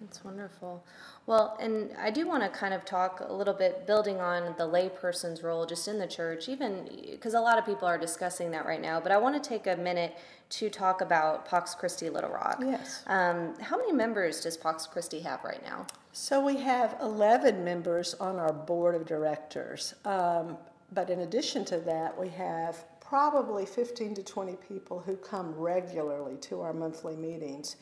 That's 0.00 0.24
wonderful. 0.24 0.84
Well, 1.26 1.56
and 1.60 1.90
I 1.98 2.10
do 2.10 2.26
want 2.26 2.42
to 2.42 2.48
kind 2.48 2.74
of 2.74 2.84
talk 2.84 3.22
a 3.26 3.32
little 3.32 3.54
bit, 3.54 3.86
building 3.86 4.20
on 4.20 4.54
the 4.58 4.64
layperson's 4.64 5.42
role 5.42 5.64
just 5.64 5.88
in 5.88 5.98
the 5.98 6.06
church, 6.06 6.48
even 6.48 6.88
because 7.10 7.34
a 7.34 7.40
lot 7.40 7.58
of 7.58 7.64
people 7.64 7.86
are 7.88 7.96
discussing 7.96 8.50
that 8.50 8.66
right 8.66 8.82
now. 8.82 9.00
But 9.00 9.12
I 9.12 9.18
want 9.18 9.42
to 9.42 9.48
take 9.48 9.66
a 9.66 9.76
minute 9.76 10.16
to 10.50 10.68
talk 10.68 11.00
about 11.00 11.46
Pax 11.46 11.74
Christi 11.74 12.10
Little 12.10 12.30
Rock. 12.30 12.58
Yes. 12.60 13.02
Um, 13.06 13.54
how 13.60 13.78
many 13.78 13.92
members 13.92 14.40
does 14.40 14.56
Pax 14.56 14.86
Christi 14.86 15.20
have 15.20 15.42
right 15.42 15.62
now? 15.64 15.86
So 16.12 16.44
we 16.44 16.58
have 16.58 16.96
11 17.00 17.64
members 17.64 18.14
on 18.14 18.36
our 18.36 18.52
board 18.52 18.94
of 18.94 19.06
directors. 19.06 19.94
Um, 20.04 20.58
but 20.94 21.10
in 21.10 21.20
addition 21.20 21.64
to 21.66 21.78
that, 21.78 22.18
we 22.18 22.28
have 22.30 22.84
probably 23.00 23.66
15 23.66 24.14
to 24.14 24.22
20 24.22 24.56
people 24.68 25.00
who 25.00 25.16
come 25.16 25.54
regularly 25.54 26.36
to 26.38 26.60
our 26.60 26.72
monthly 26.72 27.16
meetings. 27.16 27.76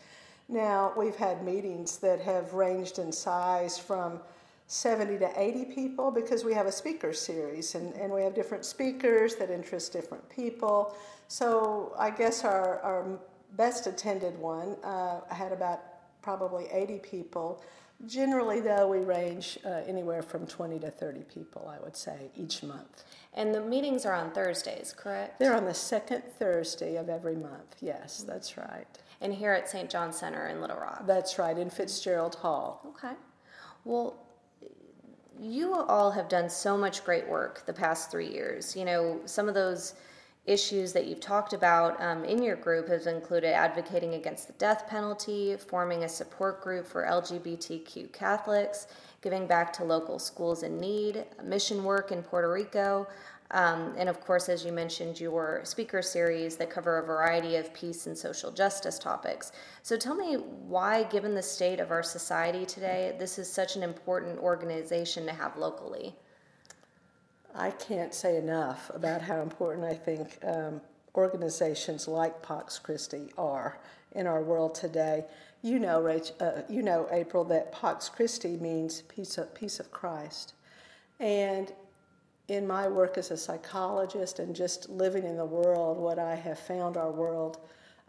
Now, 0.49 0.93
we've 0.97 1.17
had 1.17 1.45
meetings 1.45 1.99
that 1.99 2.21
have 2.21 2.53
ranged 2.55 2.99
in 2.99 3.13
size 3.13 3.79
from 3.79 4.21
70 4.67 5.19
to 5.19 5.31
80 5.37 5.67
people 5.67 6.11
because 6.11 6.45
we 6.45 6.55
have 6.55 6.67
a 6.67 6.73
speaker 6.73 7.13
series 7.13 7.75
and, 7.75 7.95
and 7.95 8.13
we 8.13 8.23
have 8.23 8.35
different 8.35 8.65
speakers 8.65 9.37
that 9.37 9.51
interest 9.51 9.93
different 9.93 10.27
people. 10.29 10.97
So 11.29 11.95
I 11.99 12.11
guess 12.11 12.45
our, 12.45 12.81
our 12.81 13.19
best 13.57 13.87
attended 13.87 14.39
one 14.39 14.77
uh, 14.83 15.21
had 15.31 15.53
about 15.53 15.81
probably 16.23 16.67
80 16.73 16.99
people. 16.99 17.63
Generally, 18.07 18.61
though, 18.61 18.89
we 18.89 18.99
range 18.99 19.59
uh, 19.65 19.81
anywhere 19.87 20.23
from 20.23 20.47
20 20.47 20.81
to 20.81 20.91
30 20.91 21.21
people, 21.23 21.73
I 21.73 21.83
would 21.83 21.97
say, 21.97 22.31
each 22.37 22.63
month. 22.63 23.05
And 23.35 23.55
the 23.55 23.61
meetings 23.61 24.05
are 24.05 24.13
on 24.13 24.33
Thursdays, 24.33 24.93
correct? 24.97 25.39
They're 25.39 25.55
on 25.55 25.65
the 25.65 25.75
second 25.75 26.23
Thursday 26.39 26.97
of 26.97 27.09
every 27.09 27.37
month. 27.37 27.77
Yes, 27.81 28.25
that's 28.27 28.57
right. 28.57 28.87
And 29.21 29.33
here 29.33 29.53
at 29.53 29.71
St. 29.71 29.89
John 29.89 30.13
Center 30.13 30.49
in 30.49 30.61
Little 30.61 30.77
Rock. 30.79 31.07
That's 31.07 31.39
right, 31.39 31.57
in 31.57 31.71
Fitzgerald 31.71 32.35
Hall. 32.35 32.83
Okay. 32.89 33.15
Well, 33.85 34.17
you 35.41 35.75
all 35.75 36.11
have 36.11 36.29
done 36.29 36.51
so 36.51 36.77
much 36.77 37.05
great 37.05 37.29
work 37.29 37.65
the 37.67 37.73
past 37.73 38.11
three 38.11 38.29
years. 38.29 38.77
You 38.77 38.85
know, 38.85 39.21
some 39.27 39.49
of 39.49 39.55
those 39.55 39.95
issues 40.45 40.93
that 40.93 41.07
you've 41.07 41.21
talked 41.21 41.53
about 41.53 42.01
um, 42.01 42.25
in 42.25 42.43
your 42.43 42.57
group 42.57 42.89
has 42.89 43.07
included 43.07 43.55
advocating 43.55 44.15
against 44.15 44.49
the 44.49 44.53
death 44.55 44.87
penalty, 44.89 45.57
forming 45.57 46.03
a 46.05 46.09
support 46.09 46.61
group 46.61 46.87
for 46.87 47.05
LGBTQ 47.05 48.13
Catholics, 48.13 48.89
giving 49.21 49.47
back 49.47 49.73
to 49.75 49.85
local 49.85 50.19
schools 50.19 50.65
in 50.65 50.79
need, 50.81 51.25
mission 51.45 51.85
work 51.85 52.11
in 52.11 52.23
Puerto 52.23 52.51
Rico, 52.51 53.07
um, 53.53 53.93
and 53.99 54.09
of 54.09 54.19
course, 54.21 54.49
as 54.49 54.65
you 54.65 54.73
mentioned, 54.73 55.21
your 55.21 55.61
speaker 55.65 56.01
series 56.01 56.57
that 56.57 56.71
cover 56.71 56.99
a 56.99 57.07
variety 57.07 57.57
of 57.57 57.73
peace 57.75 58.07
and 58.07 58.17
social 58.17 58.51
justice 58.51 58.99
topics. 58.99 59.53
So 59.83 59.97
tell 59.99 60.15
me 60.15 60.37
why, 60.37 61.05
given 61.05 61.35
the 61.35 61.43
state 61.43 61.79
of 61.79 61.91
our 61.91 62.03
society 62.03 62.65
today, 62.65 63.15
this 63.19 63.39
is 63.39 63.53
such 63.53 63.77
an 63.77 63.83
important 63.83 64.39
organization 64.39 65.27
to 65.27 65.33
have 65.33 65.57
locally. 65.59 66.17
I 67.55 67.71
can't 67.71 68.15
say 68.15 68.37
enough 68.37 68.91
about 68.95 69.23
how 69.23 69.41
important 69.43 69.85
I 69.85 69.95
think 69.95 70.39
um, 70.45 70.81
organizations 71.15 72.09
like 72.09 72.43
Pax 72.43 72.79
Christi 72.79 73.31
are 73.37 73.79
in 74.13 74.27
our 74.27 74.43
world 74.43 74.75
today. 74.75 75.25
You 75.63 75.79
know, 75.79 76.01
Rach, 76.01 76.33
uh, 76.41 76.63
you 76.69 76.83
know, 76.83 77.07
April, 77.11 77.45
that 77.45 77.73
Pax 77.73 78.09
Christi 78.09 78.57
means 78.57 79.03
peace 79.03 79.39
of, 79.39 79.55
peace 79.55 79.81
of 79.81 79.91
Christ. 79.91 80.55
And 81.21 81.73
in 82.49 82.67
my 82.67 82.89
work 82.89 83.19
as 83.19 83.31
a 83.31 83.37
psychologist 83.37 84.39
and 84.39 84.57
just 84.57 84.89
living 84.89 85.25
in 85.25 85.37
the 85.37 85.45
world, 85.45 85.99
what 85.99 86.19
I 86.19 86.35
have 86.35 86.59
found 86.59 86.97
our 86.97 87.11
world 87.11 87.59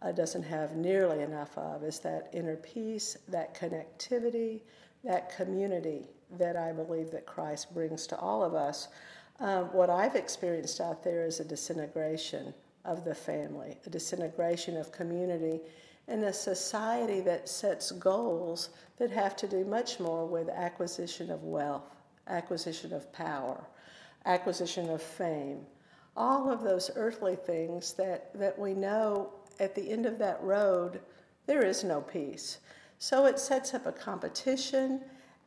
uh, 0.01 0.11
doesn't 0.11 0.43
have 0.43 0.75
nearly 0.75 1.21
enough 1.21 1.57
of 1.57 1.83
is 1.83 1.99
that 1.99 2.29
inner 2.33 2.55
peace, 2.57 3.17
that 3.27 3.53
connectivity, 3.55 4.61
that 5.03 5.35
community 5.35 6.07
that 6.37 6.55
I 6.55 6.71
believe 6.71 7.11
that 7.11 7.25
Christ 7.25 7.73
brings 7.73 8.07
to 8.07 8.17
all 8.17 8.43
of 8.43 8.55
us. 8.55 8.87
Um, 9.39 9.65
what 9.73 9.89
I've 9.89 10.15
experienced 10.15 10.79
out 10.79 11.03
there 11.03 11.25
is 11.25 11.39
a 11.39 11.45
disintegration 11.45 12.53
of 12.85 13.03
the 13.03 13.15
family, 13.15 13.77
a 13.85 13.89
disintegration 13.89 14.77
of 14.77 14.91
community, 14.91 15.59
and 16.07 16.23
a 16.23 16.33
society 16.33 17.21
that 17.21 17.47
sets 17.47 17.91
goals 17.91 18.69
that 18.97 19.09
have 19.09 19.35
to 19.37 19.47
do 19.47 19.63
much 19.63 19.99
more 19.99 20.25
with 20.25 20.49
acquisition 20.49 21.31
of 21.31 21.43
wealth, 21.43 21.95
acquisition 22.27 22.93
of 22.93 23.11
power, 23.13 23.63
acquisition 24.25 24.89
of 24.89 25.01
fame, 25.01 25.65
all 26.15 26.51
of 26.51 26.61
those 26.61 26.91
earthly 26.95 27.35
things 27.35 27.93
that, 27.93 28.37
that 28.37 28.57
we 28.57 28.73
know 28.73 29.31
at 29.59 29.75
the 29.75 29.91
end 29.91 30.05
of 30.05 30.19
that 30.19 30.41
road, 30.43 30.99
there 31.45 31.65
is 31.65 31.83
no 31.83 32.01
peace. 32.01 32.59
So 32.99 33.25
it 33.25 33.39
sets 33.39 33.73
up 33.73 33.85
a 33.85 33.91
competition, 33.91 35.01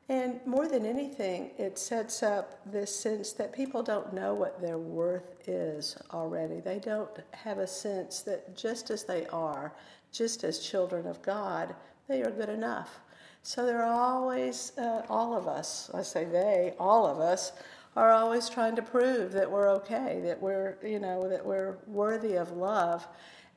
and 0.08 0.40
more 0.46 0.68
than 0.68 0.86
anything, 0.86 1.50
it 1.58 1.78
sets 1.78 2.22
up 2.22 2.60
this 2.64 2.94
sense 2.94 3.32
that 3.32 3.52
people 3.52 3.82
don't 3.82 4.12
know 4.12 4.34
what 4.34 4.60
their 4.60 4.78
worth 4.78 5.34
is 5.48 5.96
already. 6.12 6.60
They 6.60 6.78
don't 6.78 7.10
have 7.32 7.58
a 7.58 7.66
sense 7.66 8.20
that 8.22 8.56
just 8.56 8.90
as 8.90 9.02
they 9.02 9.26
are, 9.26 9.72
just 10.12 10.44
as 10.44 10.60
children 10.60 11.08
of 11.08 11.20
God, 11.22 11.74
they 12.06 12.22
are 12.22 12.30
good 12.30 12.48
enough. 12.48 13.00
So 13.42 13.66
there 13.66 13.82
are 13.82 13.92
always, 13.92 14.72
uh, 14.78 15.02
all 15.08 15.36
of 15.36 15.48
us, 15.48 15.90
I 15.92 16.02
say 16.02 16.24
they, 16.24 16.74
all 16.78 17.06
of 17.06 17.18
us, 17.18 17.52
are 17.96 18.12
always 18.12 18.48
trying 18.48 18.76
to 18.76 18.82
prove 18.82 19.32
that 19.32 19.50
we're 19.50 19.70
okay, 19.70 20.20
that 20.24 20.40
we're, 20.40 20.76
you 20.84 21.00
know, 21.00 21.28
that 21.28 21.44
we're 21.44 21.78
worthy 21.88 22.34
of 22.34 22.52
love. 22.52 23.06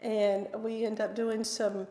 And 0.01 0.47
we 0.63 0.85
end 0.85 1.01
up 1.01 1.13
doing 1.13 1.43
some 1.43 1.85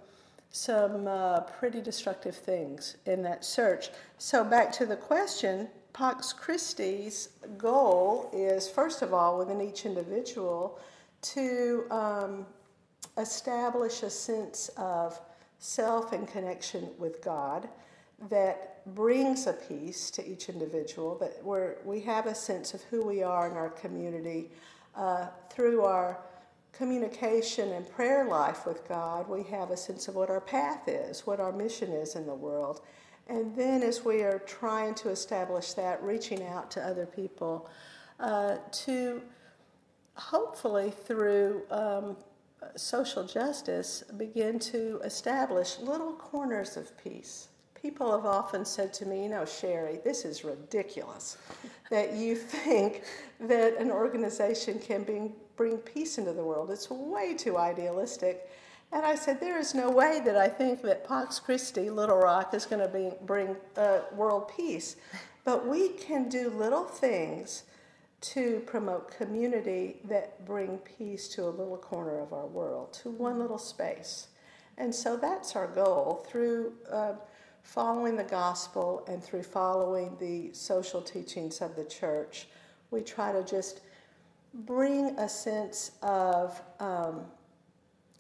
some 0.50 1.07
uh, 1.07 1.40
pretty 1.40 1.81
destructive 1.81 2.37
things 2.37 2.97
in 3.07 3.23
that 3.23 3.45
search. 3.45 3.90
So 4.19 4.45
back 4.45 4.73
to 4.73 4.87
the 4.87 4.97
question, 4.97 5.69
Pax 5.93 6.33
Christi's 6.33 7.31
goal 7.57 8.31
is 8.33 8.69
first 8.69 9.02
of 9.02 9.12
all 9.12 9.38
within 9.38 9.61
each 9.61 9.85
individual 9.85 10.78
to 11.21 11.85
um, 11.90 12.47
establish 13.17 14.02
a 14.02 14.11
sense 14.11 14.71
of 14.76 15.21
self 15.59 16.12
and 16.12 16.28
connection 16.28 16.88
with 16.99 17.23
God 17.23 17.69
that 18.31 18.85
brings 18.95 19.47
a 19.47 19.52
peace 19.52 20.11
to 20.12 20.26
each 20.26 20.49
individual, 20.49 21.17
that 21.19 21.45
where 21.45 21.78
we 21.85 22.00
have 22.00 22.26
a 22.26 22.35
sense 22.35 22.75
of 22.75 22.83
who 22.85 23.05
we 23.05 23.23
are 23.23 23.49
in 23.50 23.57
our 23.57 23.71
community 23.71 24.50
uh, 24.97 25.26
through 25.50 25.83
our 25.83 26.19
communication 26.72 27.72
and 27.72 27.88
prayer 27.90 28.25
life 28.25 28.66
with 28.66 28.87
God, 28.88 29.28
we 29.28 29.42
have 29.44 29.70
a 29.70 29.76
sense 29.76 30.08
of 30.08 30.14
what 30.14 30.30
our 30.30 30.40
path 30.40 30.88
is, 30.88 31.26
what 31.26 31.40
our 31.40 31.52
mission 31.52 31.92
is 31.92 32.14
in 32.14 32.26
the 32.26 32.34
world. 32.34 32.82
And 33.28 33.54
then, 33.54 33.82
as 33.82 34.04
we 34.04 34.22
are 34.22 34.38
trying 34.40 34.94
to 34.96 35.10
establish 35.10 35.75
that, 35.75 36.02
reaching 36.02 36.44
out 36.46 36.70
to 36.72 36.82
other 36.84 37.04
people 37.04 37.68
uh, 38.20 38.56
to 38.84 39.22
hopefully, 40.14 40.90
through 40.90 41.62
um, 41.70 42.16
social 42.76 43.25
justice, 43.25 44.02
begin 44.16 44.58
to 44.58 45.00
establish 45.04 45.78
little 45.78 46.12
corners 46.14 46.76
of 46.76 46.96
peace 47.02 47.48
People 47.82 48.11
have 48.11 48.26
often 48.26 48.64
said 48.64 48.92
to 48.94 49.06
me, 49.06 49.23
you 49.23 49.28
know, 49.28 49.44
Sherry, 49.44 50.00
this 50.02 50.25
is 50.25 50.44
ridiculous 50.44 51.38
that 51.90 52.14
you 52.14 52.35
think 52.37 53.02
that 53.40 53.76
an 53.76 53.90
organization 53.90 54.78
can 54.78 55.04
bring, 55.04 55.32
bring 55.56 55.78
peace 55.78 56.18
into 56.18 56.32
the 56.32 56.42
world. 56.42 56.70
It's 56.70 56.90
way 56.90 57.35
too 57.35 57.56
idealistic. 57.56 58.50
And 58.90 59.04
I 59.04 59.14
said, 59.14 59.38
there 59.38 59.58
is 59.58 59.75
no 59.75 59.90
way 59.90 60.20
that 60.25 60.37
I 60.37 60.49
think 60.49 60.82
that 60.82 61.06
Pax 61.06 61.38
Christi, 61.38 61.90
Little 61.90 62.16
Rock, 62.16 62.54
is 62.54 62.64
going 62.64 62.80
to 62.80 63.16
bring 63.26 63.54
uh, 63.76 64.00
world 64.14 64.50
peace. 64.56 64.97
But 65.44 65.66
we 65.66 65.90
can 65.90 66.28
do 66.28 66.50
little 66.50 66.85
things 66.85 67.64
to 68.20 68.61
promote 68.66 69.11
community 69.11 70.00
that 70.04 70.44
bring 70.44 70.78
peace 70.78 71.28
to 71.28 71.44
a 71.44 71.50
little 71.50 71.76
corner 71.76 72.18
of 72.18 72.32
our 72.32 72.47
world, 72.47 72.92
to 72.94 73.11
one 73.11 73.38
little 73.38 73.58
space. 73.58 74.28
And 74.78 74.92
so 74.92 75.16
that's 75.16 75.54
our 75.54 75.66
goal 75.66 76.26
through. 76.28 76.73
Uh, 76.90 77.12
following 77.68 78.16
the 78.16 78.25
gospel 78.25 79.04
and 79.08 79.22
through 79.22 79.42
following 79.42 80.16
the 80.18 80.50
social 80.54 81.02
teachings 81.02 81.60
of 81.60 81.76
the 81.76 81.84
church, 81.84 82.46
we 82.90 83.02
try 83.02 83.30
to 83.30 83.44
just 83.44 83.82
bring 84.64 85.10
a 85.18 85.28
sense 85.28 85.92
of 86.00 86.62
um, 86.80 87.20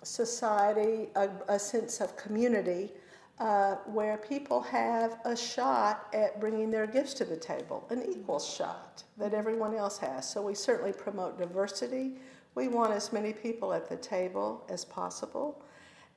society, 0.02 1.08
a, 1.16 1.30
a, 1.48 1.58
sense 1.58 2.02
of 2.02 2.14
community, 2.14 2.90
uh, 3.38 3.76
where 3.86 4.18
people 4.18 4.60
have 4.60 5.16
a 5.24 5.34
shot 5.34 6.08
at 6.12 6.38
bringing 6.38 6.70
their 6.70 6.86
gifts 6.86 7.14
to 7.14 7.24
the 7.24 7.36
table, 7.36 7.86
an 7.88 8.02
equal 8.06 8.38
shot 8.38 9.02
that 9.16 9.32
everyone 9.32 9.74
else 9.74 9.96
has. 9.96 10.28
So 10.28 10.42
we 10.42 10.54
certainly 10.54 10.92
promote 10.92 11.38
diversity. 11.38 12.16
We 12.54 12.68
want 12.68 12.92
as 12.92 13.14
many 13.14 13.32
people 13.32 13.72
at 13.72 13.88
the 13.88 13.96
table 13.96 14.62
as 14.68 14.84
possible 14.84 15.64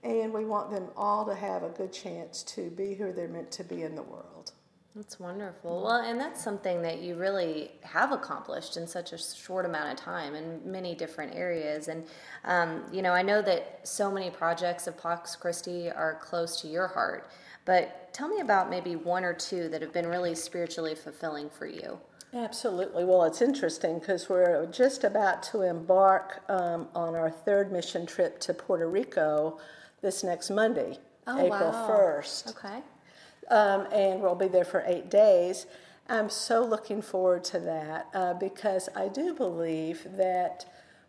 and 0.03 0.33
we 0.33 0.45
want 0.45 0.71
them 0.71 0.87
all 0.95 1.25
to 1.25 1.35
have 1.35 1.63
a 1.63 1.69
good 1.69 1.93
chance 1.93 2.43
to 2.43 2.69
be 2.71 2.95
who 2.95 3.11
they're 3.11 3.27
meant 3.27 3.51
to 3.51 3.63
be 3.63 3.83
in 3.83 3.95
the 3.95 4.03
world. 4.03 4.51
That's 4.95 5.19
wonderful. 5.21 5.83
Well, 5.83 6.01
and 6.01 6.19
that's 6.19 6.43
something 6.43 6.81
that 6.81 6.99
you 7.01 7.15
really 7.15 7.71
have 7.81 8.11
accomplished 8.11 8.75
in 8.75 8.85
such 8.85 9.13
a 9.13 9.17
short 9.17 9.65
amount 9.65 9.89
of 9.89 9.95
time 10.03 10.35
in 10.35 10.59
many 10.69 10.95
different 10.95 11.33
areas. 11.33 11.87
And, 11.87 12.03
um, 12.43 12.83
you 12.91 13.01
know, 13.01 13.13
I 13.13 13.21
know 13.21 13.41
that 13.41 13.79
so 13.83 14.11
many 14.11 14.29
projects 14.29 14.87
of 14.87 15.01
Pax 15.01 15.35
Christi 15.37 15.89
are 15.89 16.19
close 16.21 16.59
to 16.61 16.67
your 16.67 16.87
heart, 16.87 17.31
but 17.63 18.13
tell 18.13 18.27
me 18.27 18.41
about 18.41 18.69
maybe 18.69 18.97
one 18.97 19.23
or 19.23 19.33
two 19.33 19.69
that 19.69 19.81
have 19.81 19.93
been 19.93 20.07
really 20.07 20.35
spiritually 20.35 20.95
fulfilling 20.95 21.49
for 21.49 21.67
you. 21.67 21.97
Absolutely. 22.33 23.05
Well, 23.05 23.23
it's 23.23 23.41
interesting 23.41 23.99
because 23.99 24.27
we're 24.27 24.65
just 24.67 25.05
about 25.05 25.41
to 25.43 25.61
embark 25.61 26.43
um, 26.49 26.87
on 26.95 27.15
our 27.15 27.29
third 27.29 27.71
mission 27.71 28.05
trip 28.05 28.39
to 28.41 28.53
Puerto 28.53 28.89
Rico 28.89 29.57
this 30.01 30.23
next 30.23 30.49
Monday, 30.49 30.97
Oh, 31.27 31.37
April 31.37 31.71
wow. 31.71 31.87
1st. 31.89 32.49
Okay. 32.55 32.79
um, 33.49 33.87
and 33.91 34.21
we'll 34.21 34.35
be 34.35 34.47
there 34.47 34.65
for 34.65 34.83
eight 34.87 35.09
days. 35.09 35.65
I'm 36.09 36.29
so 36.29 36.65
looking 36.65 37.01
forward 37.01 37.43
to 37.45 37.59
that 37.59 38.07
uh, 38.13 38.33
because 38.33 38.89
I 38.95 39.07
do 39.07 39.33
believe 39.33 40.05
that 40.17 40.65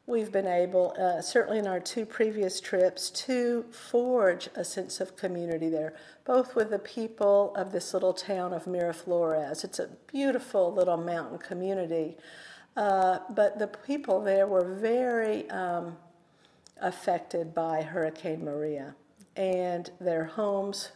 we've 0.07 0.31
been 0.31 0.47
able, 0.47 0.95
uh, 0.99 1.21
certainly 1.23 1.59
in 1.59 1.67
our 1.67 1.81
two 1.81 2.05
previous 2.05 2.61
trips, 2.61 3.09
to 3.11 3.65
forge 3.71 4.49
a 4.55 4.65
sense 4.65 5.01
of 5.01 5.17
community 5.17 5.69
there, 5.69 5.95
both 6.25 6.55
with 6.55 6.71
the 6.71 6.79
people 6.79 7.55
of 7.57 7.73
this 7.73 7.95
little 7.95 8.13
town 8.13 8.53
of 8.53 8.65
Miraflores. 8.67 9.65
It's 9.65 9.79
a 9.79 9.89
beautiful 10.13 10.73
little 10.73 10.97
mountain 10.99 11.39
community, 11.39 12.17
uh, 12.77 13.21
but 13.31 13.59
the 13.59 13.67
people 13.69 14.21
there 14.21 14.47
were 14.47 14.75
very 14.75 15.49
um, 15.51 15.97
affected 16.83 17.55
by 17.55 17.83
Hurricane 17.83 18.45
Maria, 18.45 18.95
and 19.37 19.91
their 20.01 20.25
homes 20.25 20.91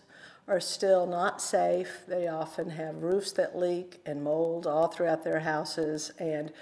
are 0.48 0.60
still 0.60 1.06
not 1.06 1.40
safe. 1.40 2.02
They 2.06 2.28
often 2.28 2.70
have 2.70 3.02
roofs 3.02 3.32
that 3.32 3.56
leak 3.56 4.00
and 4.04 4.22
mold 4.22 4.66
all 4.66 4.88
throughout 4.88 5.24
their 5.24 5.40
houses 5.40 6.12
and 6.18 6.52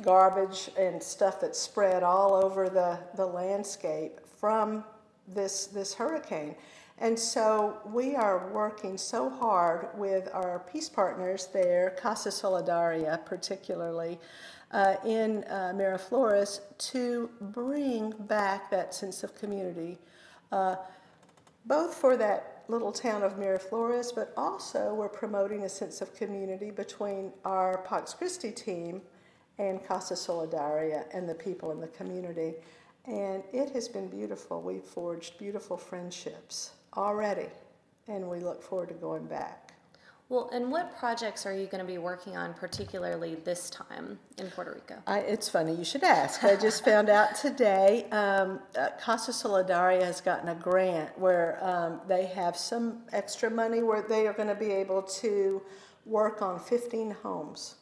garbage 0.00 0.70
and 0.78 1.02
stuff 1.02 1.40
that's 1.40 1.58
spread 1.58 2.02
all 2.02 2.34
over 2.34 2.68
the, 2.68 2.98
the 3.16 3.26
landscape 3.26 4.20
from 4.40 4.84
this, 5.26 5.66
this 5.66 5.94
hurricane. 5.94 6.54
And 7.00 7.16
so 7.18 7.78
we 7.86 8.16
are 8.16 8.48
working 8.52 8.98
so 8.98 9.30
hard 9.30 9.88
with 9.96 10.28
our 10.32 10.64
peace 10.72 10.88
partners 10.88 11.48
there, 11.52 11.90
Casa 11.90 12.30
Solidaria 12.30 13.24
particularly, 13.24 14.18
uh, 14.72 14.96
in 15.04 15.44
uh, 15.44 15.72
Miraflores, 15.74 16.60
to 16.78 17.30
bring 17.40 18.12
back 18.20 18.70
that 18.70 18.94
sense 18.94 19.24
of 19.24 19.34
community, 19.34 19.98
uh, 20.52 20.76
both 21.66 21.94
for 21.94 22.16
that 22.16 22.64
little 22.68 22.92
town 22.92 23.22
of 23.22 23.38
Miraflores, 23.38 24.14
but 24.14 24.32
also 24.36 24.94
we're 24.94 25.08
promoting 25.08 25.64
a 25.64 25.68
sense 25.68 26.00
of 26.00 26.14
community 26.14 26.70
between 26.70 27.32
our 27.44 27.78
Pax 27.78 28.12
Christi 28.12 28.50
team 28.50 29.00
and 29.58 29.84
Casa 29.84 30.14
Solidaria 30.14 31.04
and 31.12 31.28
the 31.28 31.34
people 31.34 31.72
in 31.72 31.80
the 31.80 31.88
community. 31.88 32.54
And 33.06 33.42
it 33.52 33.70
has 33.70 33.88
been 33.88 34.08
beautiful. 34.08 34.60
We've 34.60 34.84
forged 34.84 35.38
beautiful 35.38 35.78
friendships 35.78 36.72
already, 36.94 37.48
and 38.06 38.28
we 38.28 38.40
look 38.40 38.62
forward 38.62 38.88
to 38.88 38.94
going 38.94 39.24
back. 39.24 39.67
Well, 40.30 40.50
and 40.52 40.70
what 40.70 40.94
projects 40.98 41.46
are 41.46 41.54
you 41.54 41.66
going 41.66 41.80
to 41.80 41.90
be 41.90 41.96
working 41.96 42.36
on, 42.36 42.52
particularly 42.52 43.36
this 43.36 43.70
time 43.70 44.18
in 44.36 44.50
Puerto 44.50 44.72
Rico? 44.74 44.96
I, 45.06 45.20
it's 45.20 45.48
funny 45.48 45.74
you 45.74 45.84
should 45.84 46.04
ask. 46.04 46.44
I 46.44 46.54
just 46.54 46.84
found 46.84 47.08
out 47.18 47.34
today 47.34 48.04
um, 48.10 48.60
uh, 48.76 48.88
Casa 49.00 49.32
Solidaria 49.32 50.02
has 50.02 50.20
gotten 50.20 50.50
a 50.50 50.54
grant 50.54 51.18
where 51.18 51.58
um, 51.62 52.02
they 52.06 52.26
have 52.26 52.58
some 52.58 53.04
extra 53.12 53.48
money 53.48 53.82
where 53.82 54.02
they 54.02 54.26
are 54.26 54.34
going 54.34 54.48
to 54.48 54.54
be 54.54 54.70
able 54.70 55.00
to 55.02 55.62
work 56.04 56.42
on 56.42 56.60
15 56.60 57.10
homes 57.10 57.76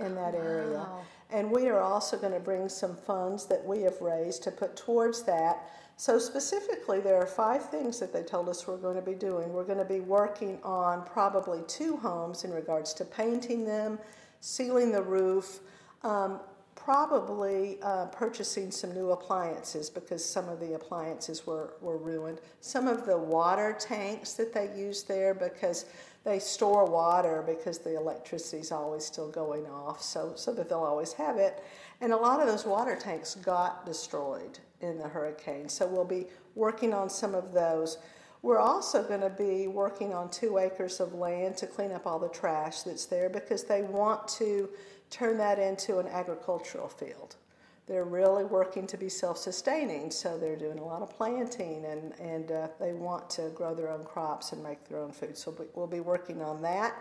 in 0.00 0.16
that 0.16 0.34
area. 0.34 0.84
And 1.32 1.50
we 1.50 1.68
are 1.68 1.80
also 1.80 2.18
going 2.18 2.34
to 2.34 2.40
bring 2.40 2.68
some 2.68 2.94
funds 2.94 3.46
that 3.46 3.64
we 3.64 3.80
have 3.82 4.00
raised 4.00 4.42
to 4.44 4.50
put 4.50 4.76
towards 4.76 5.22
that. 5.22 5.70
So, 5.96 6.18
specifically, 6.18 7.00
there 7.00 7.16
are 7.16 7.26
five 7.26 7.68
things 7.70 7.98
that 8.00 8.12
they 8.12 8.22
told 8.22 8.48
us 8.48 8.66
we're 8.66 8.76
going 8.76 8.96
to 8.96 9.02
be 9.02 9.14
doing. 9.14 9.52
We're 9.52 9.64
going 9.64 9.78
to 9.78 9.84
be 9.84 10.00
working 10.00 10.58
on 10.62 11.04
probably 11.04 11.60
two 11.68 11.96
homes 11.96 12.44
in 12.44 12.52
regards 12.52 12.92
to 12.94 13.04
painting 13.04 13.64
them, 13.64 13.98
sealing 14.40 14.92
the 14.92 15.02
roof, 15.02 15.60
um, 16.02 16.40
probably 16.74 17.78
uh, 17.82 18.06
purchasing 18.06 18.70
some 18.70 18.92
new 18.92 19.12
appliances 19.12 19.88
because 19.88 20.24
some 20.24 20.48
of 20.48 20.58
the 20.58 20.74
appliances 20.74 21.46
were, 21.46 21.74
were 21.80 21.96
ruined. 21.96 22.40
Some 22.60 22.88
of 22.88 23.06
the 23.06 23.16
water 23.16 23.76
tanks 23.78 24.32
that 24.34 24.52
they 24.52 24.70
use 24.76 25.04
there 25.04 25.34
because 25.34 25.86
they 26.24 26.38
store 26.38 26.84
water 26.84 27.42
because 27.46 27.78
the 27.78 27.96
electricity 27.96 28.62
is 28.62 28.70
always 28.70 29.04
still 29.04 29.28
going 29.28 29.66
off, 29.66 30.02
so, 30.02 30.32
so 30.36 30.52
that 30.54 30.68
they'll 30.68 30.78
always 30.78 31.12
have 31.12 31.36
it. 31.36 31.62
And 32.00 32.12
a 32.12 32.16
lot 32.16 32.40
of 32.40 32.46
those 32.46 32.64
water 32.64 32.96
tanks 32.96 33.34
got 33.36 33.84
destroyed 33.84 34.58
in 34.80 34.98
the 34.98 35.08
hurricane, 35.08 35.68
so 35.68 35.86
we'll 35.86 36.04
be 36.04 36.26
working 36.54 36.92
on 36.94 37.10
some 37.10 37.34
of 37.34 37.52
those. 37.52 37.98
We're 38.42 38.58
also 38.58 39.02
going 39.02 39.20
to 39.20 39.30
be 39.30 39.66
working 39.68 40.12
on 40.12 40.30
two 40.30 40.58
acres 40.58 41.00
of 41.00 41.14
land 41.14 41.56
to 41.58 41.66
clean 41.66 41.92
up 41.92 42.06
all 42.06 42.18
the 42.18 42.28
trash 42.28 42.82
that's 42.82 43.06
there 43.06 43.28
because 43.28 43.64
they 43.64 43.82
want 43.82 44.26
to 44.28 44.68
turn 45.10 45.38
that 45.38 45.58
into 45.58 45.98
an 45.98 46.08
agricultural 46.08 46.88
field. 46.88 47.36
They're 47.86 48.04
really 48.04 48.44
working 48.44 48.86
to 48.86 48.96
be 48.96 49.08
self 49.08 49.38
sustaining, 49.38 50.10
so 50.10 50.38
they're 50.38 50.56
doing 50.56 50.78
a 50.78 50.84
lot 50.84 51.02
of 51.02 51.10
planting 51.10 51.84
and, 51.84 52.12
and 52.20 52.52
uh, 52.52 52.68
they 52.78 52.92
want 52.92 53.28
to 53.30 53.50
grow 53.54 53.74
their 53.74 53.90
own 53.90 54.04
crops 54.04 54.52
and 54.52 54.62
make 54.62 54.88
their 54.88 54.98
own 54.98 55.12
food. 55.12 55.36
So 55.36 55.50
we- 55.58 55.66
we'll 55.74 55.88
be 55.88 56.00
working 56.00 56.42
on 56.42 56.62
that. 56.62 56.94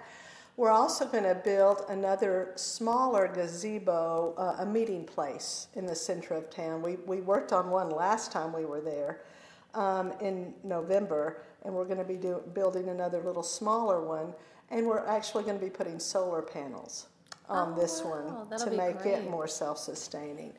We're 0.57 0.71
also 0.71 1.05
going 1.05 1.23
to 1.23 1.35
build 1.35 1.85
another 1.87 2.51
smaller 2.55 3.27
gazebo, 3.27 4.33
uh, 4.37 4.63
a 4.63 4.65
meeting 4.65 5.05
place 5.05 5.67
in 5.75 5.85
the 5.85 5.95
center 5.95 6.33
of 6.33 6.49
town. 6.49 6.81
We, 6.81 6.97
we 7.05 7.21
worked 7.21 7.53
on 7.53 7.69
one 7.69 7.89
last 7.89 8.31
time 8.31 8.51
we 8.51 8.65
were 8.65 8.81
there 8.81 9.21
um, 9.73 10.11
in 10.19 10.53
November, 10.63 11.43
and 11.63 11.73
we're 11.73 11.85
going 11.85 11.99
to 11.99 12.03
be 12.03 12.17
do, 12.17 12.41
building 12.53 12.89
another 12.89 13.21
little 13.21 13.43
smaller 13.43 14.01
one. 14.01 14.33
And 14.69 14.85
we're 14.85 15.05
actually 15.07 15.43
going 15.43 15.57
to 15.57 15.63
be 15.63 15.69
putting 15.71 15.99
solar 15.99 16.41
panels 16.41 17.07
on 17.51 17.73
Oh, 17.75 17.79
this 17.81 18.01
wow. 18.01 18.09
one 18.11 18.49
That'll 18.49 18.65
to 18.67 18.71
make 18.77 18.99
great. 19.01 19.15
Mm-hmm. 19.15 19.27
it 19.27 19.31
more 19.31 19.47
self 19.47 19.77
sustaining. 19.77 20.53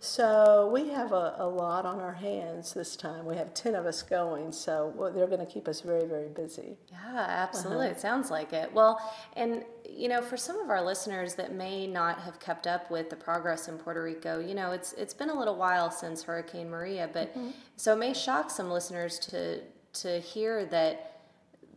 So 0.00 0.70
we 0.72 0.88
have 0.88 1.12
a, 1.12 1.34
a 1.38 1.46
lot 1.46 1.84
on 1.86 2.00
our 2.00 2.12
hands 2.14 2.72
this 2.74 2.96
time. 2.96 3.26
We 3.26 3.36
have 3.36 3.52
10 3.54 3.74
of 3.74 3.86
us 3.86 4.02
going, 4.02 4.52
so 4.52 4.92
they're 5.14 5.26
going 5.26 5.44
to 5.44 5.52
keep 5.52 5.68
us 5.68 5.80
very, 5.80 6.06
very 6.06 6.28
busy. 6.28 6.76
Yeah, 6.90 7.16
absolutely. 7.28 7.86
It 7.88 8.00
sounds 8.00 8.30
like 8.30 8.52
it. 8.52 8.72
Well, 8.72 9.00
and 9.36 9.64
you 9.88 10.08
know, 10.08 10.20
for 10.22 10.36
some 10.36 10.58
of 10.60 10.70
our 10.70 10.82
listeners 10.84 11.34
that 11.34 11.52
may 11.54 11.86
not 11.86 12.20
have 12.20 12.38
kept 12.40 12.66
up 12.66 12.90
with 12.90 13.10
the 13.10 13.16
progress 13.16 13.68
in 13.68 13.78
Puerto 13.78 14.02
Rico, 14.02 14.38
you 14.38 14.54
know, 14.54 14.72
it's 14.72 14.92
it's 14.94 15.14
been 15.14 15.30
a 15.30 15.38
little 15.38 15.56
while 15.56 15.90
since 15.90 16.22
Hurricane 16.22 16.68
Maria, 16.70 17.08
but 17.12 17.34
so 17.76 17.92
it 17.94 17.98
may 17.98 18.12
shock 18.14 18.50
some 18.50 18.70
listeners 18.70 19.18
to 19.20 19.60
to 19.94 20.20
hear 20.20 20.64
that 20.66 21.17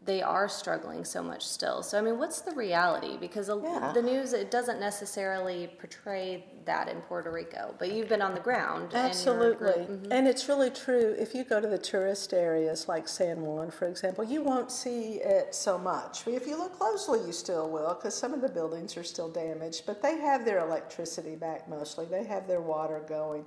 they 0.03 0.21
are 0.21 0.49
struggling 0.49 1.05
so 1.05 1.21
much 1.21 1.45
still. 1.45 1.83
So 1.83 1.97
I 1.99 2.01
mean, 2.01 2.17
what's 2.17 2.41
the 2.41 2.51
reality? 2.55 3.17
Because 3.17 3.49
a- 3.49 3.61
Yeah. 3.63 3.91
the 3.93 4.01
news 4.01 4.33
it 4.33 4.49
doesn't 4.49 4.79
necessarily 4.79 5.67
portray 5.79 6.43
that 6.65 6.87
in 6.89 7.01
Puerto 7.01 7.29
Rico, 7.31 7.75
but 7.77 7.91
you've 7.91 8.09
been 8.09 8.21
on 8.21 8.33
the 8.33 8.39
ground. 8.39 8.83
and 8.83 8.91
you're 8.93 9.01
a 9.03 9.05
Absolutely. 9.07 9.71
Mm-hmm. 9.85 10.11
And 10.11 10.27
it's 10.27 10.47
really 10.49 10.71
true. 10.71 11.15
If 11.19 11.35
you 11.35 11.43
go 11.43 11.59
to 11.61 11.67
the 11.67 11.77
tourist 11.77 12.33
areas 12.33 12.87
like 12.87 13.07
San 13.07 13.41
Juan, 13.41 13.69
for 13.69 13.87
example, 13.87 14.23
you 14.23 14.41
won't 14.41 14.71
see 14.71 15.15
it 15.21 15.53
so 15.53 15.77
much. 15.77 16.27
If 16.27 16.47
you 16.47 16.57
look 16.57 16.77
closely, 16.77 17.19
you 17.25 17.31
still 17.31 17.69
will, 17.69 17.93
because 17.93 18.15
some 18.15 18.33
of 18.33 18.41
the 18.41 18.49
buildings 18.49 18.97
are 18.97 19.03
still 19.03 19.29
damaged, 19.29 19.83
but 19.85 20.01
they 20.01 20.17
have 20.17 20.45
their 20.45 20.59
electricity 20.59 21.35
back 21.35 21.67
mostly, 21.69 22.05
they 22.05 22.23
have 22.23 22.47
their 22.47 22.61
water 22.61 23.01
going. 23.07 23.45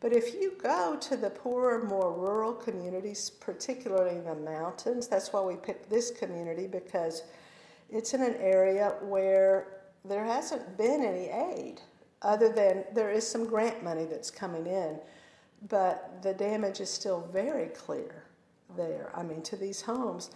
But 0.00 0.14
if 0.14 0.34
you 0.34 0.54
go 0.62 0.96
to 0.98 1.16
the 1.16 1.28
poorer, 1.28 1.84
more 1.84 2.12
rural 2.12 2.54
communities, 2.54 3.28
particularly 3.28 4.16
in 4.16 4.24
the 4.24 4.34
mountains, 4.34 5.06
that's 5.06 5.32
why 5.32 5.42
we 5.42 5.56
picked 5.56 5.90
this 5.90 6.10
community 6.10 6.66
because 6.66 7.22
it's 7.90 8.14
in 8.14 8.22
an 8.22 8.36
area 8.36 8.94
where 9.02 9.82
there 10.04 10.24
hasn't 10.24 10.78
been 10.78 11.04
any 11.04 11.28
aid, 11.28 11.82
other 12.22 12.50
than 12.50 12.84
there 12.94 13.10
is 13.10 13.26
some 13.26 13.44
grant 13.44 13.84
money 13.84 14.06
that's 14.06 14.30
coming 14.30 14.66
in, 14.66 14.98
but 15.68 16.22
the 16.22 16.32
damage 16.32 16.80
is 16.80 16.88
still 16.88 17.28
very 17.32 17.66
clear 17.68 18.24
there. 18.76 19.10
I 19.14 19.22
mean, 19.22 19.42
to 19.42 19.56
these 19.56 19.82
homes. 19.82 20.30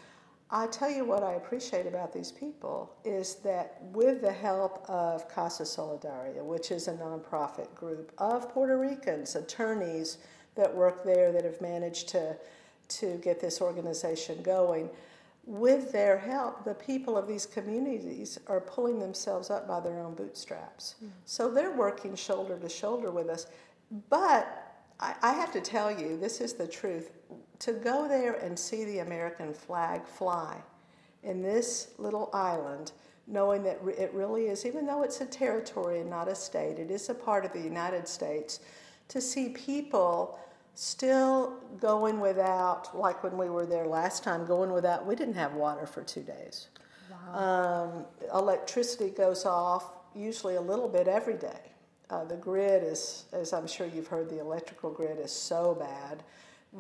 I 0.51 0.67
tell 0.67 0.91
you 0.91 1.05
what 1.05 1.23
I 1.23 1.33
appreciate 1.33 1.87
about 1.87 2.13
these 2.13 2.31
people 2.31 2.95
is 3.05 3.37
that 3.37 3.79
with 3.93 4.21
the 4.21 4.33
help 4.33 4.85
of 4.89 5.29
Casa 5.29 5.65
Solidaria, 5.65 6.45
which 6.45 6.71
is 6.71 6.87
a 6.87 6.93
nonprofit 6.93 7.75
group 7.75 8.13
of 8.19 8.51
Puerto 8.51 8.79
Ricans, 8.79 9.35
attorneys 9.35 10.19
that 10.55 10.73
work 10.73 11.03
there 11.05 11.33
that 11.33 11.45
have 11.45 11.61
managed 11.61 12.09
to, 12.11 12.37
to 12.89 13.17
get 13.17 13.41
this 13.41 13.61
organization 13.61 14.43
going, 14.43 14.91
with 15.47 15.93
their 15.93 16.19
help, 16.19 16.65
the 16.65 16.75
people 16.75 17.19
of 17.19 17.27
these 17.27 17.45
communities 17.45 18.39
are 18.47 18.61
pulling 18.61 18.99
themselves 18.99 19.51
up 19.51 19.69
by 19.69 19.81
their 19.81 19.99
own 20.01 20.15
bootstraps. 20.15 20.95
Mm. 21.05 21.11
So 21.27 21.51
they're 21.51 21.77
working 21.77 22.15
shoulder 22.15 22.59
to 22.59 22.69
shoulder 22.69 23.11
with 23.11 23.29
us. 23.29 23.47
But 24.09 24.64
I, 25.05 25.15
I 25.23 25.33
have 25.35 25.53
to 25.53 25.61
tell 25.61 25.91
you, 25.91 26.17
this 26.17 26.41
is 26.41 26.55
the 26.55 26.67
truth. 26.67 27.11
To 27.61 27.73
go 27.73 28.09
there 28.09 28.35
and 28.35 28.59
see 28.59 28.85
the 28.85 29.01
American 29.01 29.53
flag 29.53 30.07
fly 30.07 30.63
in 31.23 31.43
this 31.43 31.93
little 31.99 32.31
island 32.33 32.93
knowing 33.27 33.63
that 33.63 33.79
it 33.99 34.13
really 34.13 34.47
is, 34.47 34.67
even 34.67 34.87
though 34.87 35.03
it's 35.03 35.21
a 35.21 35.27
territory 35.27 36.01
and 36.01 36.11
not 36.11 36.29
a 36.29 36.35
state, 36.35 36.79
it 36.79 36.91
is 36.91 37.09
a 37.09 37.15
part 37.15 37.45
of 37.45 37.53
the 37.53 37.61
United 37.61 38.07
States, 38.07 38.61
to 39.09 39.21
see 39.21 39.49
people 39.51 40.39
still 40.75 41.61
going 41.81 42.21
without, 42.21 42.97
like 42.99 43.23
when 43.23 43.39
we 43.39 43.49
were 43.49 43.65
there 43.65 43.87
last 43.87 44.25
time, 44.25 44.45
going 44.45 44.71
without, 44.73 45.07
we 45.07 45.15
didn't 45.15 45.35
have 45.35 45.55
water 45.55 45.87
for 45.87 46.03
two 46.03 46.23
days. 46.23 46.69
Um, 47.33 48.05
electricity 48.35 49.11
goes 49.11 49.47
off 49.47 49.93
usually 50.15 50.57
a 50.57 50.61
little 50.61 50.89
bit 50.89 51.09
every 51.09 51.39
day. 51.39 51.74
Uh, 52.11 52.25
the 52.25 52.37
grid 52.37 52.83
is, 52.83 53.25
as 53.33 53.53
I'm 53.53 53.67
sure 53.67 53.87
you've 53.87 54.07
heard, 54.07 54.29
the 54.29 54.41
electrical 54.41 54.91
grid 54.91 55.19
is 55.19 55.33
so 55.33 55.75
bad 55.75 56.23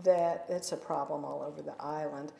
that 0.03 0.45
it's 0.49 0.73
a 0.73 0.77
problem 0.77 1.25
all 1.25 1.43
over 1.43 1.63
the 1.63 1.75
island. 1.81 2.33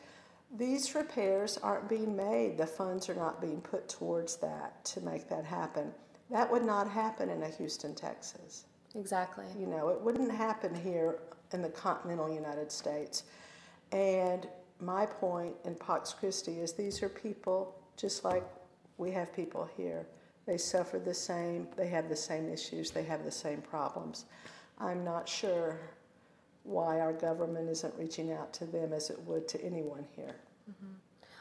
These 0.57 0.93
repairs 0.93 1.57
aren't 1.57 1.89
being 1.89 2.15
made. 2.15 2.57
The 2.57 2.67
funds 2.67 3.09
are 3.09 3.15
not 3.15 3.41
being 3.41 3.61
put 3.61 3.89
towards 3.89 4.37
that 4.37 4.85
to 4.85 5.01
make 5.01 5.27
that 5.29 5.45
happen. 5.45 5.91
That 6.29 6.51
would 6.51 6.63
not 6.63 6.89
happen 6.89 7.29
in 7.29 7.43
a 7.43 7.49
Houston, 7.49 7.95
Texas. 7.95 8.65
Exactly. 8.95 9.45
You 9.59 9.67
know, 9.67 9.89
it 9.89 9.99
wouldn't 9.99 10.31
happen 10.31 10.73
here 10.73 11.19
in 11.53 11.61
the 11.61 11.69
continental 11.69 12.33
United 12.33 12.71
States. 12.71 13.23
And 13.91 14.47
my 14.79 15.05
point 15.05 15.55
in 15.65 15.75
Pax 15.75 16.13
Christi 16.13 16.59
is 16.59 16.73
these 16.73 17.01
are 17.03 17.09
people 17.09 17.75
just 17.97 18.23
like 18.23 18.43
we 18.97 19.11
have 19.11 19.33
people 19.33 19.69
here. 19.77 20.07
They 20.45 20.57
suffer 20.57 20.99
the 20.99 21.13
same, 21.13 21.67
they 21.75 21.87
have 21.87 22.09
the 22.09 22.15
same 22.15 22.49
issues, 22.49 22.91
they 22.91 23.03
have 23.03 23.23
the 23.23 23.31
same 23.31 23.61
problems. 23.61 24.25
I'm 24.79 25.03
not 25.03 25.27
sure 25.27 25.79
why 26.63 26.99
our 26.99 27.13
government 27.13 27.69
isn't 27.69 27.93
reaching 27.97 28.31
out 28.31 28.53
to 28.53 28.65
them 28.65 28.93
as 28.93 29.09
it 29.09 29.19
would 29.21 29.47
to 29.49 29.63
anyone 29.63 30.05
here. 30.15 30.35
Mm-hmm. 30.69 30.93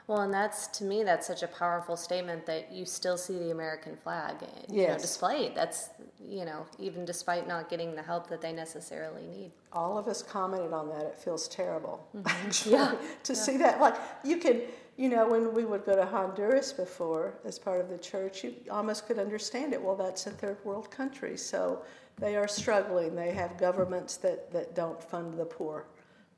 Well, 0.06 0.20
and 0.20 0.34
that's 0.34 0.66
to 0.78 0.84
me 0.84 1.02
that's 1.02 1.26
such 1.26 1.42
a 1.42 1.48
powerful 1.48 1.96
statement 1.96 2.44
that 2.44 2.70
you 2.70 2.84
still 2.84 3.16
see 3.16 3.38
the 3.38 3.50
American 3.50 3.96
flag 3.96 4.36
you 4.68 4.82
yes. 4.82 4.90
know, 4.90 4.98
displayed. 4.98 5.54
That's 5.54 5.90
you 6.28 6.44
know 6.44 6.66
even 6.78 7.06
despite 7.06 7.48
not 7.48 7.70
getting 7.70 7.94
the 7.94 8.02
help 8.02 8.28
that 8.28 8.42
they 8.42 8.52
necessarily 8.52 9.26
need. 9.26 9.50
All 9.72 9.96
of 9.96 10.06
us 10.06 10.22
commented 10.22 10.74
on 10.74 10.90
that. 10.90 11.06
It 11.06 11.18
feels 11.18 11.48
terrible 11.48 12.06
mm-hmm. 12.14 12.26
actually 12.46 12.74
yeah. 12.74 12.94
to 13.22 13.32
yeah. 13.32 13.38
see 13.38 13.56
that. 13.56 13.80
Like 13.80 13.96
you 14.24 14.36
can, 14.36 14.60
you 14.96 15.08
know, 15.08 15.28
when 15.28 15.52
we 15.54 15.64
would 15.64 15.84
go 15.84 15.96
to 15.96 16.06
Honduras 16.06 16.72
before 16.72 17.34
as 17.44 17.58
part 17.58 17.80
of 17.80 17.88
the 17.88 17.98
church, 17.98 18.44
you 18.44 18.54
almost 18.70 19.06
could 19.06 19.18
understand 19.18 19.72
it. 19.72 19.82
Well, 19.82 19.96
that's 19.96 20.26
a 20.26 20.30
third 20.30 20.58
world 20.64 20.90
country, 20.90 21.36
so 21.36 21.82
they 22.18 22.36
are 22.36 22.48
struggling. 22.48 23.14
They 23.14 23.32
have 23.32 23.58
governments 23.58 24.16
that 24.18 24.52
that 24.52 24.74
don't 24.74 25.02
fund 25.02 25.38
the 25.38 25.44
poor, 25.44 25.86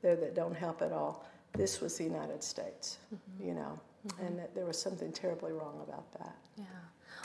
there 0.01 0.15
that 0.15 0.33
don't 0.35 0.55
help 0.55 0.81
at 0.81 0.91
all 0.91 1.25
this 1.57 1.81
was 1.81 1.97
the 1.97 2.03
United 2.03 2.43
States, 2.43 2.97
mm-hmm. 3.13 3.47
you 3.47 3.53
know, 3.55 3.79
mm-hmm. 4.07 4.25
and 4.25 4.39
that 4.39 4.55
there 4.55 4.65
was 4.65 4.79
something 4.79 5.11
terribly 5.11 5.51
wrong 5.51 5.79
about 5.87 6.11
that. 6.13 6.35
Yeah. 6.57 6.65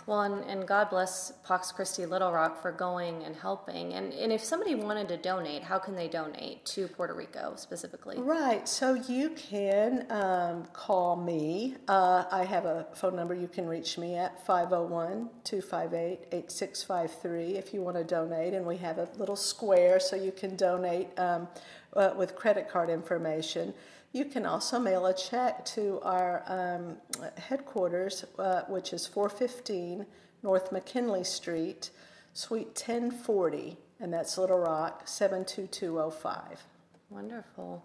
Well, 0.07 0.23
and, 0.23 0.45
and 0.51 0.67
God 0.67 0.91
bless 0.91 1.33
Pax 1.47 1.71
Christi 1.71 2.07
Little 2.07 2.33
Rock 2.33 2.61
for 2.61 2.73
going 2.73 3.23
and 3.23 3.37
helping. 3.37 3.93
And, 3.93 4.13
and 4.13 4.33
if 4.33 4.43
somebody 4.43 4.75
wanted 4.75 5.07
to 5.09 5.17
donate, 5.17 5.63
how 5.63 5.79
can 5.79 5.95
they 5.95 6.09
donate 6.09 6.65
to 6.67 6.89
Puerto 6.89 7.15
Rico 7.15 7.55
specifically? 7.57 8.19
Right. 8.19 8.69
So 8.69 8.95
you 8.95 9.31
can 9.31 10.07
um, 10.11 10.65
call 10.73 11.15
me. 11.15 11.77
Uh, 11.87 12.25
I 12.33 12.45
have 12.45 12.65
a 12.65 12.87
phone 12.95 13.15
number 13.15 13.35
you 13.35 13.47
can 13.47 13.67
reach 13.67 13.97
me 13.97 14.17
at 14.17 14.45
501 14.45 15.31
258 15.45 16.27
8653 16.33 17.57
if 17.57 17.73
you 17.73 17.81
want 17.81 17.97
to 17.97 18.05
donate. 18.05 18.55
And 18.55 18.67
we 18.67 18.79
have 18.79 18.99
a 18.99 19.09
little 19.19 19.37
square 19.37 20.01
so 20.01 20.17
you 20.17 20.33
can 20.33 20.57
donate 20.57 21.17
um, 21.17 21.47
uh, 21.95 22.13
with 22.17 22.35
credit 22.35 22.69
card 22.69 22.91
information. 22.91 23.73
You 24.13 24.27
can 24.27 24.45
also 24.45 24.79
mail 24.79 25.07
a 25.07 25.15
check 25.15 25.65
to 25.67 25.99
our 26.03 26.43
um, 26.47 26.97
headquarters, 27.39 28.25
uh, 28.39 28.63
which 28.69 28.93
is 28.93 29.07
415 29.07 30.05
North 30.43 30.71
McKinley 30.71 31.25
Street, 31.25 31.91
Suite 32.35 32.67
1040, 32.87 33.79
and 34.01 34.13
that's 34.13 34.37
Little 34.37 34.59
Rock, 34.59 35.03
72205. 35.07 36.63
Wonderful. 37.09 37.85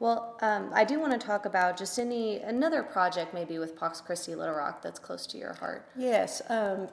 Well, 0.00 0.36
um, 0.42 0.70
I 0.72 0.84
do 0.84 0.98
want 0.98 1.12
to 1.20 1.24
talk 1.24 1.44
about 1.44 1.76
just 1.76 1.98
any 1.98 2.38
another 2.38 2.82
project 2.82 3.34
maybe 3.34 3.58
with 3.58 3.78
Pax 3.78 4.00
Christi 4.00 4.34
Little 4.34 4.54
Rock 4.54 4.82
that's 4.82 4.98
close 4.98 5.26
to 5.28 5.38
your 5.38 5.54
heart. 5.54 5.88
Yes, 5.96 6.40
um, 6.48 6.88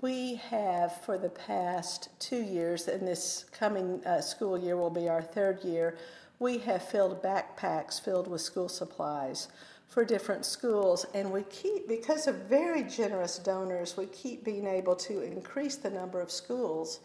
we 0.00 0.36
have 0.36 1.00
for 1.04 1.18
the 1.18 1.28
past 1.28 2.08
two 2.18 2.42
years, 2.42 2.88
and 2.88 3.06
this 3.06 3.46
coming 3.52 4.04
uh, 4.04 4.20
school 4.20 4.58
year 4.58 4.76
will 4.76 4.90
be 4.90 5.08
our 5.08 5.22
third 5.22 5.62
year 5.64 5.96
we 6.38 6.58
have 6.58 6.82
filled 6.82 7.22
backpacks 7.22 8.00
filled 8.00 8.28
with 8.28 8.40
school 8.40 8.68
supplies 8.68 9.48
for 9.88 10.04
different 10.04 10.44
schools 10.44 11.06
and 11.14 11.30
we 11.30 11.42
keep 11.44 11.88
because 11.88 12.26
of 12.26 12.34
very 12.48 12.82
generous 12.82 13.38
donors 13.38 13.96
we 13.96 14.06
keep 14.06 14.44
being 14.44 14.66
able 14.66 14.94
to 14.94 15.22
increase 15.22 15.76
the 15.76 15.90
number 15.90 16.20
of 16.20 16.30
schools 16.30 17.00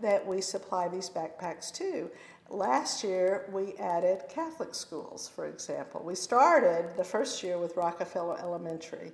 that 0.00 0.26
we 0.26 0.40
supply 0.40 0.88
these 0.88 1.08
backpacks 1.08 1.72
to. 1.72 2.10
Last 2.50 3.04
year 3.04 3.48
we 3.52 3.74
added 3.74 4.24
catholic 4.28 4.74
schools 4.74 5.28
for 5.28 5.46
example. 5.46 6.02
We 6.04 6.14
started 6.14 6.96
the 6.96 7.04
first 7.04 7.42
year 7.42 7.58
with 7.58 7.76
rockefeller 7.76 8.38
elementary 8.38 9.12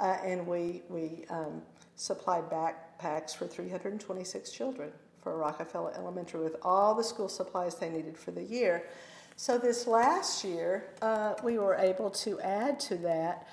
uh, 0.00 0.16
and 0.24 0.46
we, 0.46 0.82
we 0.88 1.26
um, 1.28 1.60
supplied 1.96 2.48
backpacks 2.48 3.36
for 3.36 3.46
326 3.46 4.50
children 4.52 4.90
for 5.22 5.36
Rockefeller 5.36 5.92
Elementary 5.96 6.40
with 6.40 6.56
all 6.62 6.94
the 6.94 7.04
school 7.04 7.28
supplies 7.28 7.76
they 7.76 7.88
needed 7.88 8.18
for 8.18 8.32
the 8.32 8.42
year. 8.42 8.84
So 9.36 9.56
this 9.56 9.86
last 9.86 10.44
year, 10.44 10.90
uh, 11.00 11.34
we 11.42 11.58
were 11.58 11.76
able 11.76 12.10
to 12.10 12.40
add 12.40 12.78
to 12.80 12.96
that 12.98 13.48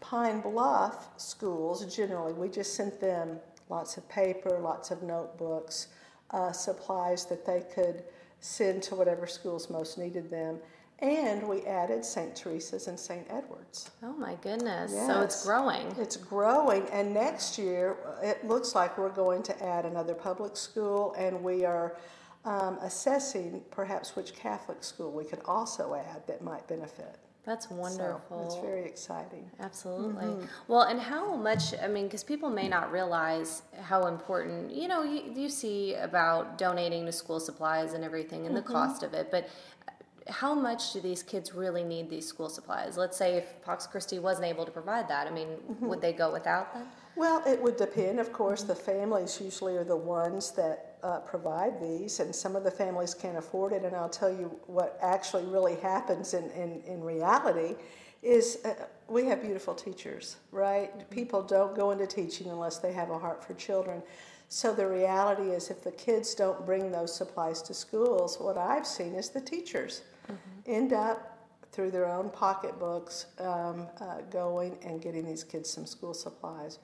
Pine 0.00 0.40
Bluff 0.40 1.08
schools. 1.16 1.94
Generally, 1.94 2.34
we 2.34 2.48
just 2.48 2.74
sent 2.74 3.00
them 3.00 3.38
lots 3.68 3.96
of 3.96 4.08
paper, 4.08 4.58
lots 4.58 4.90
of 4.90 5.02
notebooks, 5.02 5.88
uh, 6.30 6.52
supplies 6.52 7.24
that 7.26 7.46
they 7.46 7.62
could 7.74 8.02
send 8.40 8.82
to 8.82 8.94
whatever 8.94 9.26
schools 9.26 9.70
most 9.70 9.96
needed 9.96 10.30
them. 10.30 10.58
And 11.02 11.42
we 11.48 11.62
added 11.62 12.04
St. 12.04 12.34
Teresa's 12.34 12.86
and 12.86 12.98
St. 12.98 13.26
Edward's. 13.28 13.90
Oh 14.04 14.12
my 14.12 14.36
goodness. 14.36 14.92
Yes. 14.94 15.06
So 15.08 15.20
it's 15.20 15.44
growing. 15.44 15.92
It's 15.98 16.16
growing. 16.16 16.86
And 16.92 17.12
next 17.12 17.58
year, 17.58 17.96
it 18.22 18.46
looks 18.46 18.76
like 18.76 18.96
we're 18.96 19.10
going 19.10 19.42
to 19.42 19.64
add 19.64 19.84
another 19.84 20.14
public 20.14 20.56
school, 20.56 21.12
and 21.18 21.42
we 21.42 21.64
are 21.64 21.96
um, 22.44 22.78
assessing 22.82 23.62
perhaps 23.72 24.14
which 24.14 24.36
Catholic 24.36 24.84
school 24.84 25.10
we 25.10 25.24
could 25.24 25.40
also 25.44 25.94
add 25.94 26.24
that 26.28 26.40
might 26.40 26.68
benefit. 26.68 27.18
That's 27.44 27.68
wonderful. 27.68 28.38
So 28.38 28.46
it's 28.46 28.64
very 28.64 28.84
exciting. 28.84 29.50
Absolutely. 29.58 30.26
Mm-hmm. 30.26 30.46
Well, 30.68 30.82
and 30.82 31.00
how 31.00 31.34
much, 31.34 31.74
I 31.82 31.88
mean, 31.88 32.04
because 32.04 32.22
people 32.22 32.50
may 32.50 32.68
not 32.68 32.92
realize 32.92 33.62
how 33.80 34.06
important, 34.06 34.72
you 34.72 34.86
know, 34.86 35.02
you, 35.02 35.24
you, 35.34 35.48
see 35.48 35.94
about 35.94 36.56
donating 36.56 37.04
to 37.06 37.10
school 37.10 37.40
supplies 37.40 37.94
and 37.94 38.04
everything 38.04 38.46
and 38.46 38.54
mm-hmm. 38.54 38.64
the 38.64 38.72
cost 38.72 39.02
of 39.02 39.12
it, 39.12 39.32
but 39.32 39.48
how 40.28 40.54
much 40.54 40.92
do 40.92 41.00
these 41.00 41.22
kids 41.22 41.54
really 41.54 41.82
need 41.82 42.08
these 42.08 42.26
school 42.26 42.48
supplies? 42.48 42.96
Let's 42.96 43.16
say 43.16 43.36
if 43.36 43.62
Pax 43.64 43.86
Christi 43.86 44.18
wasn't 44.18 44.46
able 44.46 44.64
to 44.64 44.70
provide 44.70 45.08
that, 45.08 45.26
I 45.26 45.30
mean, 45.30 45.48
mm-hmm. 45.48 45.86
would 45.86 46.00
they 46.00 46.12
go 46.12 46.32
without 46.32 46.72
them? 46.74 46.86
Well, 47.16 47.42
it 47.46 47.60
would 47.60 47.76
depend. 47.76 48.20
Of 48.20 48.32
course, 48.32 48.62
the 48.62 48.74
families 48.74 49.40
usually 49.40 49.76
are 49.76 49.84
the 49.84 49.96
ones 49.96 50.52
that 50.52 50.96
uh, 51.02 51.18
provide 51.20 51.80
these, 51.80 52.20
and 52.20 52.34
some 52.34 52.56
of 52.56 52.64
the 52.64 52.70
families 52.70 53.14
can't 53.14 53.36
afford 53.36 53.72
it. 53.72 53.84
And 53.84 53.94
I'll 53.94 54.08
tell 54.08 54.30
you 54.30 54.56
what 54.66 54.98
actually 55.02 55.44
really 55.44 55.76
happens 55.76 56.34
in, 56.34 56.50
in, 56.52 56.80
in 56.86 57.02
reality 57.02 57.74
is 58.22 58.58
uh, 58.64 58.74
we 59.08 59.26
have 59.26 59.42
beautiful 59.42 59.74
teachers, 59.74 60.36
right? 60.52 60.96
Mm-hmm. 60.96 61.14
People 61.14 61.42
don't 61.42 61.74
go 61.74 61.90
into 61.90 62.06
teaching 62.06 62.48
unless 62.48 62.78
they 62.78 62.92
have 62.92 63.10
a 63.10 63.18
heart 63.18 63.44
for 63.44 63.54
children. 63.54 64.02
So 64.48 64.72
the 64.72 64.86
reality 64.86 65.50
is, 65.50 65.70
if 65.70 65.82
the 65.82 65.92
kids 65.92 66.34
don't 66.34 66.64
bring 66.64 66.92
those 66.92 67.14
supplies 67.14 67.62
to 67.62 67.74
schools, 67.74 68.36
what 68.38 68.58
I've 68.58 68.86
seen 68.86 69.14
is 69.14 69.30
the 69.30 69.40
teachers 69.40 70.02
mm-hmm. 70.32 70.70
end 70.70 70.92
up 70.92 71.38
through 71.72 71.90
their 71.90 72.06
own 72.06 72.30
pocketbooks 72.30 73.26
um, 73.40 73.86
uh, 74.00 74.20
going 74.30 74.78
and 74.82 75.00
getting 75.00 75.26
these 75.26 75.42
kids 75.42 75.70
some 75.70 75.86
school 75.86 76.14
supplies. 76.14 76.78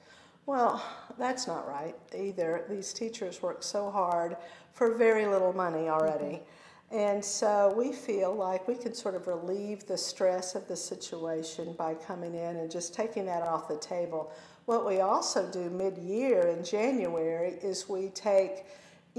Well, 0.45 0.83
that's 1.19 1.45
not 1.45 1.67
right 1.67 1.95
either. 2.17 2.65
These 2.69 2.93
teachers 2.93 3.41
work 3.41 3.61
so 3.61 3.91
hard 3.91 4.35
for 4.73 4.95
very 4.95 5.27
little 5.27 5.53
money 5.53 5.89
already. 5.89 6.37
Mm-hmm. 6.37 6.43
And 6.91 7.23
so 7.23 7.71
we 7.77 7.91
feel 7.93 8.33
like 8.33 8.67
we 8.67 8.73
can 8.73 8.95
sort 8.95 9.13
of 9.13 9.27
relieve 9.27 9.85
the 9.85 9.97
stress 9.97 10.55
of 10.55 10.67
the 10.67 10.75
situation 10.75 11.73
by 11.77 11.93
coming 11.93 12.33
in 12.33 12.57
and 12.57 12.71
just 12.71 12.95
taking 12.95 13.27
that 13.27 13.43
off 13.43 13.67
the 13.67 13.77
table. 13.77 14.31
What 14.65 14.87
we 14.87 15.01
also 15.01 15.47
do 15.51 15.69
mid 15.69 15.99
year 15.99 16.47
in 16.47 16.63
January 16.63 17.59
is 17.61 17.87
we 17.87 18.09
take 18.09 18.65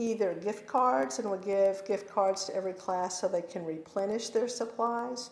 either 0.01 0.35
gift 0.35 0.67
cards 0.67 1.19
and 1.19 1.31
we 1.31 1.39
give 1.39 1.85
gift 1.87 2.09
cards 2.09 2.45
to 2.47 2.57
every 2.57 2.73
class 2.73 3.21
so 3.21 3.29
they 3.29 3.43
can 3.43 3.65
replenish 3.65 4.31
their 4.31 4.49
supplies, 4.49 5.31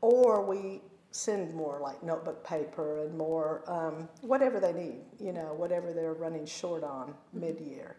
or 0.00 0.42
we 0.44 0.80
send 1.10 1.54
more 1.54 1.78
like 1.80 2.02
notebook 2.02 2.44
paper 2.44 3.04
and 3.04 3.16
more 3.16 3.62
um, 3.66 4.08
whatever 4.22 4.58
they 4.60 4.72
need, 4.72 5.00
you 5.18 5.32
know, 5.32 5.54
whatever 5.56 5.92
they're 5.92 6.14
running 6.14 6.46
short 6.46 6.84
on 6.84 7.14
mid 7.32 7.58
year. 7.60 7.96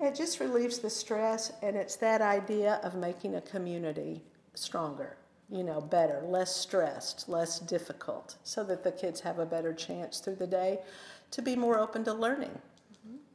It 0.00 0.14
just 0.14 0.40
relieves 0.40 0.78
the 0.78 0.90
stress, 0.90 1.52
and 1.62 1.76
it's 1.76 1.96
that 1.96 2.20
idea 2.20 2.80
of 2.82 2.94
making 2.94 3.36
a 3.36 3.40
community 3.40 4.22
stronger. 4.54 5.16
you 5.50 5.62
know, 5.62 5.80
better, 5.82 6.22
less 6.24 6.56
stressed, 6.56 7.28
less 7.28 7.58
difficult, 7.60 8.36
so 8.42 8.64
that 8.64 8.82
the 8.82 8.92
kids 8.92 9.20
have 9.20 9.38
a 9.38 9.44
better 9.46 9.72
chance 9.74 10.18
through 10.18 10.36
the 10.36 10.46
day 10.46 10.78
to 11.30 11.42
be 11.42 11.54
more 11.54 11.78
open 11.78 12.02
to 12.04 12.14
learning, 12.14 12.58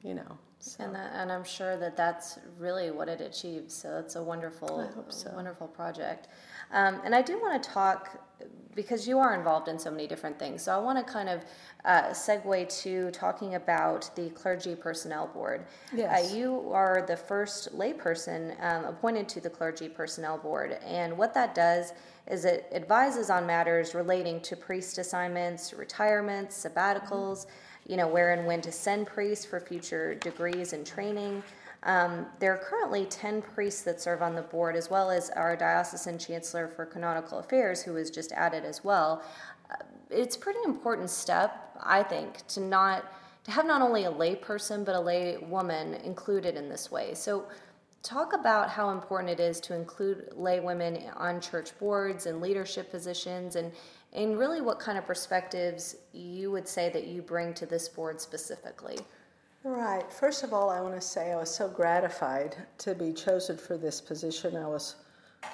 you 0.04 0.16
know. 0.16 0.38
So. 0.60 0.84
And 0.84 0.96
that, 0.96 1.12
and 1.14 1.32
I'm 1.32 1.44
sure 1.44 1.78
that 1.78 1.96
that's 1.96 2.40
really 2.58 2.92
what 2.92 3.08
it 3.08 3.22
achieves. 3.22 3.74
So 3.76 4.00
it's 4.00 4.16
a 4.16 4.24
wonderful, 4.24 4.90
so. 5.10 5.32
wonderful 5.36 5.68
project. 5.68 6.28
Um, 6.72 7.00
and 7.06 7.14
I 7.16 7.22
do 7.22 7.40
want 7.40 7.62
to 7.62 7.70
talk 7.70 8.20
because 8.76 9.08
you 9.08 9.18
are 9.18 9.34
involved 9.34 9.68
in 9.68 9.80
so 9.80 9.90
many 9.90 10.06
different 10.08 10.38
things. 10.38 10.62
So 10.62 10.72
I 10.72 10.78
want 10.78 11.06
to 11.06 11.12
kind 11.12 11.30
of 11.30 11.44
uh, 11.84 12.10
segue 12.10 12.82
to 12.84 13.10
talking 13.10 13.56
about 13.56 14.10
the 14.16 14.30
clergy 14.30 14.76
personnel 14.76 15.28
board. 15.28 15.66
Yes. 15.94 16.32
Uh, 16.32 16.36
you 16.36 16.72
are 16.72 17.04
the 17.08 17.18
first 17.18 17.76
layperson 17.76 18.56
um, 18.64 18.86
appointed 18.86 19.28
to 19.30 19.42
the 19.42 19.50
clergy 19.50 19.90
personnel 19.90 20.38
board, 20.38 20.78
and 20.86 21.18
what 21.18 21.34
that 21.34 21.56
does 21.56 21.94
is 22.28 22.46
it 22.46 22.68
advises 22.72 23.32
on 23.32 23.48
matters 23.48 23.96
relating 23.96 24.40
to 24.42 24.56
priest 24.56 25.00
assignments, 25.00 25.74
retirements, 25.74 26.64
sabbaticals. 26.64 27.46
Mm-hmm 27.46 27.52
you 27.88 27.98
know, 27.98 28.08
where 28.08 28.34
and 28.34 28.46
when 28.46 28.62
to 28.62 28.72
send 28.72 29.08
priests 29.08 29.46
for 29.46 29.60
future 29.60 30.16
degrees 30.16 30.74
and 30.74 30.86
training. 30.86 31.42
Um, 31.84 32.26
there 32.40 32.54
are 32.54 32.58
currently 32.58 33.06
10 33.06 33.42
priests 33.42 33.82
that 33.84 34.02
serve 34.02 34.22
on 34.22 34.36
the 34.36 34.42
board, 34.42 34.76
as 34.76 34.90
well 34.90 35.10
as 35.10 35.30
our 35.32 35.56
diocesan 35.56 36.18
chancellor 36.18 36.68
for 36.68 36.86
canonical 36.86 37.40
affairs, 37.40 37.82
who 37.82 37.94
was 37.94 38.12
just 38.12 38.32
added 38.34 38.66
as 38.66 38.84
well. 38.84 39.24
Uh, 39.72 39.76
it's 40.10 40.36
pretty 40.36 40.60
important 40.66 41.10
step, 41.10 41.78
I 41.82 42.04
think, 42.04 42.46
to 42.48 42.60
not 42.60 43.06
to 43.46 43.52
have 43.52 43.66
not 43.66 43.82
only 43.82 44.04
a 44.04 44.12
lay 44.12 44.36
person 44.36 44.84
but 44.84 44.94
a 44.94 45.00
lay 45.00 45.38
woman 45.38 45.94
included 45.94 46.56
in 46.56 46.68
this 46.68 46.92
way. 46.92 47.14
So, 47.14 47.46
talk 48.04 48.34
about 48.34 48.70
how 48.70 48.90
important 48.90 49.30
it 49.30 49.40
is 49.40 49.60
to 49.62 49.74
include 49.74 50.30
lay 50.36 50.60
women 50.60 51.04
on 51.16 51.40
church 51.40 51.78
boards 51.80 52.26
and 52.26 52.42
leadership 52.42 52.92
positions, 52.92 53.56
and 53.56 53.72
and 54.14 54.38
really 54.38 54.62
what 54.62 54.80
kind 54.80 54.98
of 54.98 55.06
perspectives 55.06 55.96
you 56.14 56.52
would 56.52 56.68
say 56.68 56.90
that 56.90 57.08
you 57.08 57.22
bring 57.22 57.54
to 57.54 57.66
this 57.66 57.88
board 57.88 58.20
specifically. 58.20 58.98
Right. 59.64 60.12
First 60.12 60.44
of 60.44 60.54
all, 60.54 60.70
I 60.70 60.80
want 60.80 60.96
to 60.96 61.02
say 61.02 61.32
I 61.32 61.36
was 61.36 61.54
so 61.54 61.68
gratified 61.68 62.56
to 62.80 62.96
be 62.96 63.12
chosen 63.12 63.58
for 63.58 63.78
this 63.78 64.00
position. 64.00 64.56
I 64.56 64.68
was 64.68 64.96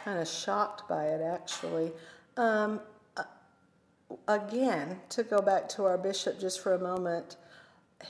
kind 0.06 0.20
of 0.20 0.28
shocked 0.28 0.88
by 0.88 1.06
it, 1.06 1.22
actually. 1.22 1.92
Um, 2.38 2.80
again, 4.28 5.00
to 5.10 5.24
go 5.24 5.42
back 5.42 5.68
to 5.70 5.86
our 5.86 5.98
bishop 5.98 6.40
just 6.40 6.62
for 6.62 6.74
a 6.74 6.80
moment, 6.80 7.38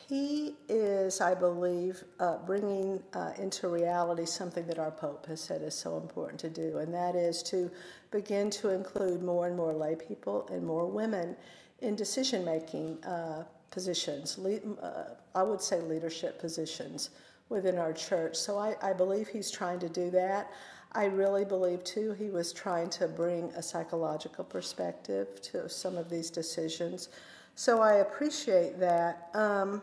he 0.07 0.55
is, 0.69 1.21
I 1.21 1.33
believe, 1.33 2.03
uh, 2.19 2.37
bringing 2.45 3.01
uh, 3.13 3.31
into 3.37 3.67
reality 3.67 4.25
something 4.25 4.65
that 4.67 4.79
our 4.79 4.91
Pope 4.91 5.25
has 5.27 5.41
said 5.41 5.61
is 5.61 5.75
so 5.75 5.97
important 5.97 6.39
to 6.41 6.49
do, 6.49 6.77
and 6.77 6.93
that 6.93 7.15
is 7.15 7.43
to 7.43 7.71
begin 8.11 8.49
to 8.51 8.69
include 8.69 9.21
more 9.21 9.47
and 9.47 9.55
more 9.55 9.73
lay 9.73 9.95
people 9.95 10.47
and 10.51 10.65
more 10.65 10.85
women 10.85 11.35
in 11.79 11.95
decision 11.95 12.43
making 12.45 13.03
uh, 13.03 13.43
positions. 13.71 14.37
Uh, 14.37 15.15
I 15.35 15.43
would 15.43 15.61
say 15.61 15.81
leadership 15.81 16.39
positions 16.39 17.09
within 17.49 17.77
our 17.77 17.93
church. 17.93 18.35
So 18.35 18.57
I, 18.57 18.75
I 18.81 18.93
believe 18.93 19.27
he's 19.27 19.51
trying 19.51 19.79
to 19.79 19.89
do 19.89 20.09
that. 20.11 20.51
I 20.93 21.05
really 21.05 21.43
believe, 21.43 21.83
too, 21.83 22.13
he 22.13 22.29
was 22.29 22.53
trying 22.53 22.89
to 22.91 23.07
bring 23.07 23.45
a 23.55 23.63
psychological 23.63 24.43
perspective 24.43 25.41
to 25.41 25.67
some 25.67 25.97
of 25.97 26.09
these 26.09 26.29
decisions. 26.29 27.09
So 27.55 27.81
I 27.81 27.95
appreciate 27.95 28.79
that. 28.79 29.29
Um, 29.33 29.81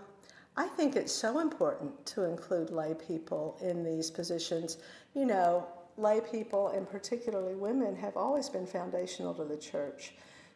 I 0.56 0.66
think 0.66 0.96
it's 0.96 1.12
so 1.12 1.38
important 1.38 2.04
to 2.06 2.24
include 2.24 2.70
lay 2.70 2.94
people 2.94 3.56
in 3.62 3.84
these 3.84 4.10
positions. 4.10 4.78
You 5.14 5.24
know, 5.24 5.66
lay 5.96 6.20
people, 6.20 6.68
and 6.68 6.88
particularly 6.88 7.54
women, 7.54 7.94
have 7.96 8.16
always 8.16 8.48
been 8.48 8.66
foundational 8.66 9.34
to 9.34 9.44
the 9.44 9.56
church. 9.56 10.14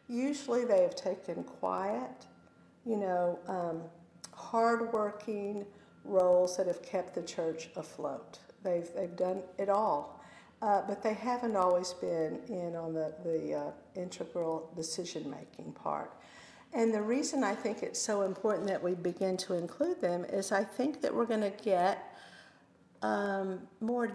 Usually 0.09 0.65
they 0.65 0.81
have 0.81 0.95
taken 0.95 1.43
quiet, 1.43 2.27
you 2.85 2.97
know, 2.97 3.39
um, 3.47 3.81
hardworking 4.33 5.65
roles 6.03 6.57
that 6.57 6.67
have 6.67 6.81
kept 6.83 7.15
the 7.15 7.23
church 7.23 7.69
afloat. 7.75 8.39
They've, 8.63 8.87
they've 8.95 9.15
done 9.15 9.41
it 9.57 9.69
all. 9.69 10.21
Uh, 10.61 10.81
but 10.87 11.01
they 11.01 11.13
haven't 11.13 11.55
always 11.55 11.93
been 11.93 12.39
in 12.47 12.75
on 12.75 12.93
the, 12.93 13.13
the 13.23 13.53
uh, 13.53 13.71
integral 13.95 14.71
decision 14.75 15.29
making 15.29 15.71
part. 15.73 16.13
And 16.75 16.93
the 16.93 17.01
reason 17.01 17.41
I 17.41 17.55
think 17.55 17.83
it's 17.83 18.01
so 18.01 18.23
important 18.23 18.67
that 18.67 18.83
we 18.83 18.95
begin 18.95 19.37
to 19.37 19.53
include 19.53 20.01
them 20.01 20.25
is 20.25 20.51
I 20.51 20.65
think 20.65 21.01
that 21.01 21.15
we're 21.15 21.25
going 21.25 21.39
to 21.39 21.53
get 21.63 22.13
um, 23.01 23.61
more 23.79 24.11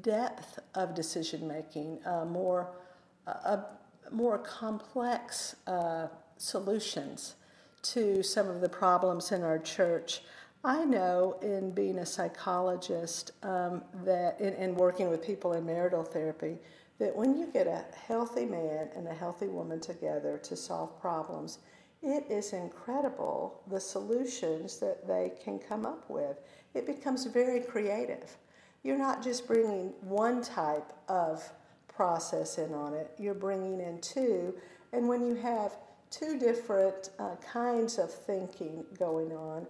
depth 0.00 0.58
of 0.74 0.92
decision 0.92 1.46
making, 1.46 2.00
uh, 2.04 2.24
more, 2.24 2.72
uh, 3.28 3.58
more 4.10 4.38
complex 4.38 5.54
uh, 5.68 6.08
solutions 6.36 7.36
to 7.82 8.24
some 8.24 8.48
of 8.48 8.60
the 8.60 8.68
problems 8.68 9.30
in 9.30 9.44
our 9.44 9.58
church. 9.60 10.22
I 10.64 10.84
know 10.84 11.36
in 11.42 11.70
being 11.70 11.98
a 11.98 12.06
psychologist 12.06 13.30
um, 13.44 13.82
that 14.04 14.40
in, 14.40 14.54
in 14.54 14.74
working 14.74 15.08
with 15.08 15.24
people 15.24 15.52
in 15.52 15.64
marital 15.64 16.02
therapy 16.02 16.58
that 17.00 17.16
when 17.16 17.36
you 17.36 17.46
get 17.46 17.66
a 17.66 17.82
healthy 18.06 18.44
man 18.44 18.90
and 18.94 19.08
a 19.08 19.14
healthy 19.14 19.48
woman 19.48 19.80
together 19.80 20.38
to 20.44 20.54
solve 20.54 21.00
problems, 21.00 21.58
it 22.02 22.24
is 22.30 22.52
incredible 22.52 23.62
the 23.68 23.80
solutions 23.80 24.78
that 24.78 25.08
they 25.08 25.32
can 25.42 25.58
come 25.58 25.86
up 25.86 26.08
with. 26.08 26.36
It 26.74 26.86
becomes 26.86 27.24
very 27.24 27.60
creative. 27.60 28.36
You're 28.82 28.98
not 28.98 29.22
just 29.24 29.46
bringing 29.46 29.94
one 30.02 30.42
type 30.42 30.92
of 31.08 31.50
process 31.88 32.58
in 32.58 32.72
on 32.74 32.94
it, 32.94 33.10
you're 33.18 33.34
bringing 33.34 33.80
in 33.80 34.00
two. 34.00 34.54
And 34.92 35.08
when 35.08 35.26
you 35.26 35.34
have 35.36 35.76
two 36.10 36.38
different 36.38 37.10
uh, 37.18 37.36
kinds 37.36 37.98
of 37.98 38.12
thinking 38.12 38.84
going 38.98 39.32
on, 39.32 39.66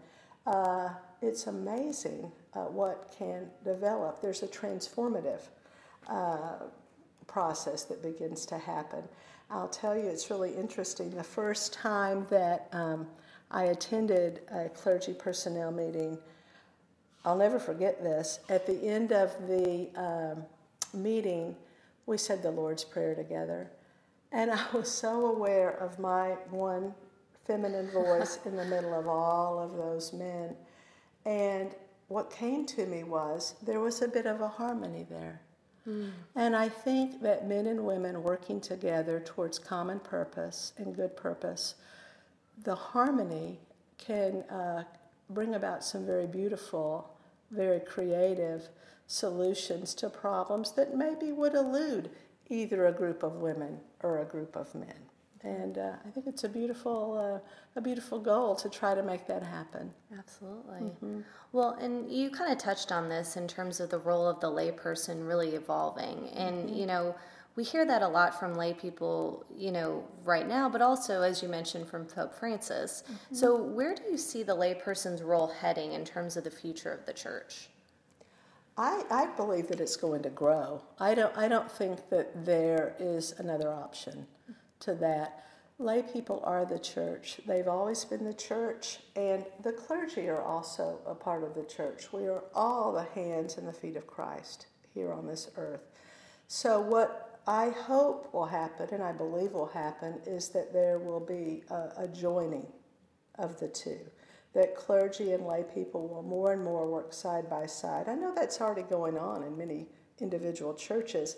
uh, 0.47 0.91
it's 1.23 1.47
amazing 1.47 2.31
uh, 2.55 2.65
what 2.65 3.15
can 3.17 3.51
develop. 3.65 4.21
There's 4.21 4.43
a 4.43 4.49
transformative 4.49 5.43
uh, 6.09 6.55
process 7.31 7.85
that 7.85 8.03
begins 8.03 8.45
to 8.47 8.59
happen. 8.59 9.03
I'll 9.51 9.69
tell 9.69 9.97
you, 9.97 10.05
it's 10.05 10.31
really 10.31 10.55
interesting. 10.55 11.11
The 11.11 11.25
first 11.25 11.73
time 11.73 12.27
that 12.31 12.69
um, 12.73 13.07
I 13.51 13.65
attended 13.65 14.41
a 14.53 14.69
clergy 14.69 15.13
personnel 15.13 15.73
meeting, 15.73 16.19
I'll 17.25 17.37
never 17.37 17.59
forget 17.59 18.03
this. 18.03 18.41
At 18.49 18.67
the 18.67 18.81
end 18.87 19.13
of 19.13 19.31
the 19.49 19.89
um, 19.97 20.45
meeting, 20.93 21.57
we 22.07 22.17
said 22.17 22.43
the 22.43 22.51
Lord's 22.51 22.85
Prayer 22.85 23.15
together. 23.15 23.71
And 24.33 24.51
I 24.51 24.65
was 24.73 24.91
so 24.91 25.27
aware 25.27 25.71
of 25.71 25.99
my 25.99 26.31
one 26.51 26.95
feminine 27.47 27.91
voice 27.91 28.39
in 28.45 28.57
the 28.57 28.65
middle 28.65 28.99
of 28.99 29.09
all 29.09 29.59
of 29.59 29.77
those 29.77 30.13
men. 30.13 30.55
And 31.25 31.75
what 32.09 32.31
came 32.31 32.67
to 32.67 32.87
me 32.87 33.03
was 33.03 33.55
there 33.63 33.81
was 33.81 34.03
a 34.03 34.09
bit 34.09 34.27
of 34.27 34.41
a 34.41 34.49
harmony 34.49 35.07
there. 35.11 35.41
And 36.37 36.55
I 36.55 36.69
think 36.69 37.23
that 37.23 37.49
men 37.49 37.67
and 37.67 37.85
women 37.85 38.23
working 38.23 38.61
together 38.61 39.21
towards 39.21 39.59
common 39.59 40.01
purpose 40.01 40.73
and 40.77 40.95
good 40.95 41.17
purpose, 41.17 41.75
the 42.63 42.75
harmony 42.75 43.59
can 43.99 44.43
uh, 44.45 44.85
bring 45.31 45.55
about 45.55 45.85
some 45.85 46.05
very 46.05 46.27
beautiful, 46.27 47.11
very 47.51 47.81
creative 47.81 48.69
solutions 49.07 49.95
to 49.95 50.09
problems 50.09 50.73
that 50.73 50.97
maybe 50.97 51.33
would 51.33 51.55
elude 51.55 52.11
either 52.49 52.87
a 52.87 52.93
group 52.93 53.23
of 53.23 53.35
women 53.37 53.81
or 54.03 54.21
a 54.21 54.25
group 54.25 54.57
of 54.57 54.75
men. 54.75 55.10
And 55.43 55.79
uh, 55.79 55.93
I 56.07 56.11
think 56.11 56.27
it's 56.27 56.45
a 56.45 56.49
beautiful, 56.49 57.41
uh, 57.43 57.79
a 57.79 57.81
beautiful 57.81 58.19
goal 58.19 58.55
to 58.57 58.69
try 58.69 58.95
to 58.95 59.03
make 59.03 59.27
that 59.27 59.43
happen. 59.43 59.91
Absolutely. 60.19 60.81
Mm-hmm. 60.81 61.21
Well, 61.53 61.79
and 61.81 62.11
you 62.13 62.31
kind 62.31 62.53
of 62.53 62.59
touched 62.59 62.93
on 62.93 63.09
this 63.09 63.37
in 63.37 63.49
terms 63.49 63.81
of 63.81 63.91
the 63.91 63.99
role 63.99 64.27
of 64.27 64.41
the 64.41 64.49
layperson 64.49 65.27
really 65.27 65.55
evolving, 65.55 66.29
and 66.37 66.67
mm-hmm. 66.67 66.75
you 66.77 66.87
know, 66.87 67.15
we 67.57 67.65
hear 67.65 67.87
that 67.87 68.03
a 68.03 68.09
lot 68.09 68.39
from 68.39 68.55
lay 68.55 68.75
people, 68.75 69.45
you 69.57 69.73
know, 69.73 70.05
right 70.25 70.47
now, 70.47 70.69
but 70.69 70.83
also, 70.83 71.23
as 71.23 71.43
you 71.43 71.49
mentioned, 71.49 71.89
from 71.89 72.05
Pope 72.05 72.35
Francis. 72.35 73.03
Mm-hmm. 73.03 73.35
So, 73.35 73.57
where 73.57 73.95
do 73.95 74.03
you 74.11 74.19
see 74.19 74.43
the 74.43 74.55
layperson's 74.55 75.23
role 75.23 75.49
heading 75.49 75.95
in 75.95 76.05
terms 76.05 76.37
of 76.37 76.45
the 76.45 76.51
future 76.51 76.93
of 76.93 77.07
the 77.07 77.13
church? 77.13 77.71
I, 78.77 79.05
I 79.11 79.27
believe 79.37 79.69
that 79.69 79.81
it's 79.81 79.97
going 79.97 80.23
to 80.23 80.31
grow. 80.31 80.83
I 80.99 81.15
don't, 81.15 81.37
I 81.37 81.49
don't 81.49 81.71
think 81.71 82.09
that 82.11 82.45
there 82.45 82.95
is 82.99 83.35
another 83.39 83.71
option 83.71 84.27
to 84.81 84.95
that. 84.95 85.45
Lay 85.79 86.03
people 86.03 86.43
are 86.45 86.67
the 86.67 86.79
church. 86.79 87.41
They've 87.47 87.69
always 87.69 88.05
been 88.05 88.25
the 88.25 88.35
church, 88.35 88.99
and 89.17 89.47
the 89.63 89.73
clergy 89.73 90.29
are 90.29 90.43
also 90.43 90.99
a 91.07 91.15
part 91.15 91.43
of 91.43 91.55
the 91.55 91.65
church. 91.65 92.13
We 92.13 92.27
are 92.27 92.45
all 92.55 92.93
the 92.93 93.21
hands 93.21 93.57
and 93.57 93.67
the 93.67 93.73
feet 93.73 93.97
of 93.97 94.07
Christ 94.07 94.67
here 94.93 95.13
on 95.13 95.27
this 95.27 95.51
earth. 95.57 95.89
So, 96.49 96.81
what 96.81 97.41
I 97.47 97.71
hope 97.71 98.35
will 98.35 98.45
happen, 98.45 98.89
and 98.93 99.03
I 99.03 99.13
believe 99.13 99.53
will 99.53 99.69
happen, 99.69 100.21
is 100.27 100.51
that 100.51 100.73
there 100.73 100.99
will 100.99 101.21
be 101.21 101.63
a, 101.71 102.05
a 102.05 102.09
joining 102.09 102.67
of 103.39 103.59
the 103.59 103.69
two. 103.69 104.01
That 104.53 104.75
clergy 104.75 105.33
and 105.33 105.47
lay 105.47 105.65
people 105.75 106.09
will 106.09 106.23
more 106.23 106.53
and 106.53 106.63
more 106.63 106.87
work 106.89 107.15
side 107.15 107.49
by 107.49 107.67
side. 107.67 108.09
I 108.09 108.17
know 108.17 108.35
that's 108.35 108.61
already 108.61 108.83
going 108.83 109.17
on 109.17 109.45
in 109.45 109.57
many 109.57 109.87
individual 110.19 110.75
churches. 110.75 111.37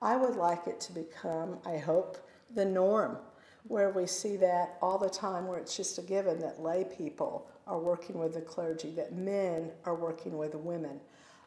I 0.00 0.16
would 0.16 0.36
like 0.36 0.66
it 0.66 0.80
to 0.82 0.92
become, 0.92 1.58
I 1.66 1.78
hope, 1.78 2.18
the 2.54 2.64
norm 2.64 3.16
where 3.64 3.90
we 3.90 4.06
see 4.06 4.36
that 4.36 4.78
all 4.80 4.98
the 4.98 5.10
time, 5.10 5.46
where 5.46 5.58
it's 5.58 5.76
just 5.76 5.98
a 5.98 6.02
given 6.02 6.38
that 6.40 6.60
lay 6.60 6.84
people 6.84 7.46
are 7.66 7.78
working 7.78 8.18
with 8.18 8.34
the 8.34 8.40
clergy, 8.40 8.90
that 8.90 9.12
men 9.12 9.70
are 9.84 9.94
working 9.94 10.38
with 10.38 10.54
women, 10.54 10.98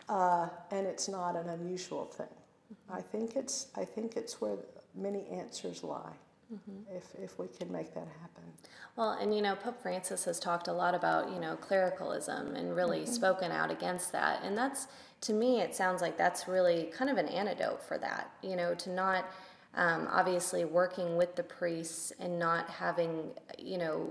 uh, 0.10 0.48
and 0.72 0.86
it's 0.86 1.10
not 1.10 1.36
an 1.36 1.50
unusual 1.50 2.06
thing. 2.06 2.28
I 2.90 3.02
think 3.02 3.36
it's 3.36 3.68
I 3.76 3.86
think 3.86 4.16
it's 4.16 4.40
where 4.42 4.58
many 4.96 5.28
answers 5.28 5.84
lie. 5.84 6.14
Mm-hmm. 6.54 6.96
If, 6.96 7.16
if 7.24 7.40
we 7.40 7.48
can 7.48 7.72
make 7.72 7.94
that 7.96 8.08
happen. 8.22 8.44
Well, 8.96 9.12
and 9.12 9.34
you 9.34 9.42
know, 9.42 9.56
Pope 9.56 9.82
Francis 9.82 10.26
has 10.26 10.40
talked 10.40 10.68
a 10.68 10.74
lot 10.74 10.94
about, 10.94 11.32
you 11.32 11.40
know, 11.40 11.56
clericalism 11.56 12.56
and 12.56 12.76
really 12.76 13.00
mm-hmm. 13.00 13.12
spoken 13.12 13.52
out 13.52 13.72
against 13.72 14.12
that. 14.12 14.44
And 14.44 14.56
that's, 14.56 14.88
to 15.22 15.34
me, 15.34 15.62
it 15.62 15.74
sounds 15.74 16.02
like 16.02 16.16
that's 16.16 16.48
really 16.48 16.92
kind 16.96 17.10
of 17.10 17.18
an 17.18 17.28
antidote 17.28 17.82
for 17.82 17.98
that, 17.98 18.30
you 18.44 18.56
know, 18.56 18.76
to 18.76 18.92
not 18.92 19.26
um, 19.76 20.08
obviously 20.12 20.66
working 20.66 21.16
with 21.16 21.36
the 21.36 21.44
priests 21.44 22.14
and 22.20 22.38
not 22.38 22.70
having, 22.70 23.32
you 23.58 23.78
know, 23.78 24.08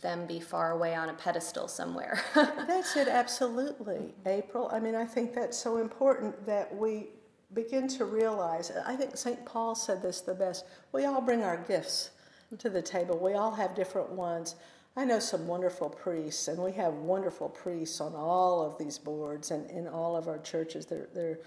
them 0.00 0.26
be 0.26 0.40
far 0.40 0.72
away 0.72 0.94
on 0.94 1.08
a 1.08 1.14
pedestal 1.14 1.66
somewhere. 1.66 2.20
that's 2.34 2.96
it, 2.96 3.08
absolutely, 3.08 4.14
April. 4.26 4.70
I 4.72 4.78
mean, 4.80 4.94
I 4.94 5.04
think 5.04 5.34
that's 5.34 5.56
so 5.56 5.78
important 5.78 6.46
that 6.46 6.74
we 6.74 7.08
begin 7.54 7.88
to 7.88 8.04
realize. 8.04 8.70
I 8.86 8.96
think 8.96 9.16
St. 9.16 9.44
Paul 9.46 9.74
said 9.74 10.02
this 10.02 10.20
the 10.20 10.34
best. 10.34 10.66
We 10.92 11.06
all 11.06 11.20
bring 11.20 11.42
our 11.42 11.56
gifts 11.56 12.10
to 12.58 12.70
the 12.70 12.82
table, 12.82 13.18
we 13.18 13.34
all 13.34 13.50
have 13.50 13.74
different 13.74 14.10
ones. 14.10 14.54
I 14.96 15.04
know 15.04 15.18
some 15.18 15.48
wonderful 15.48 15.90
priests, 15.90 16.46
and 16.46 16.62
we 16.62 16.70
have 16.72 16.94
wonderful 16.94 17.48
priests 17.48 18.00
on 18.00 18.14
all 18.14 18.64
of 18.64 18.78
these 18.78 18.96
boards 18.96 19.50
and 19.50 19.68
in 19.68 19.88
all 19.88 20.14
of 20.14 20.28
our 20.28 20.38
churches. 20.38 20.86
They're, 20.86 21.08
they're 21.12 21.40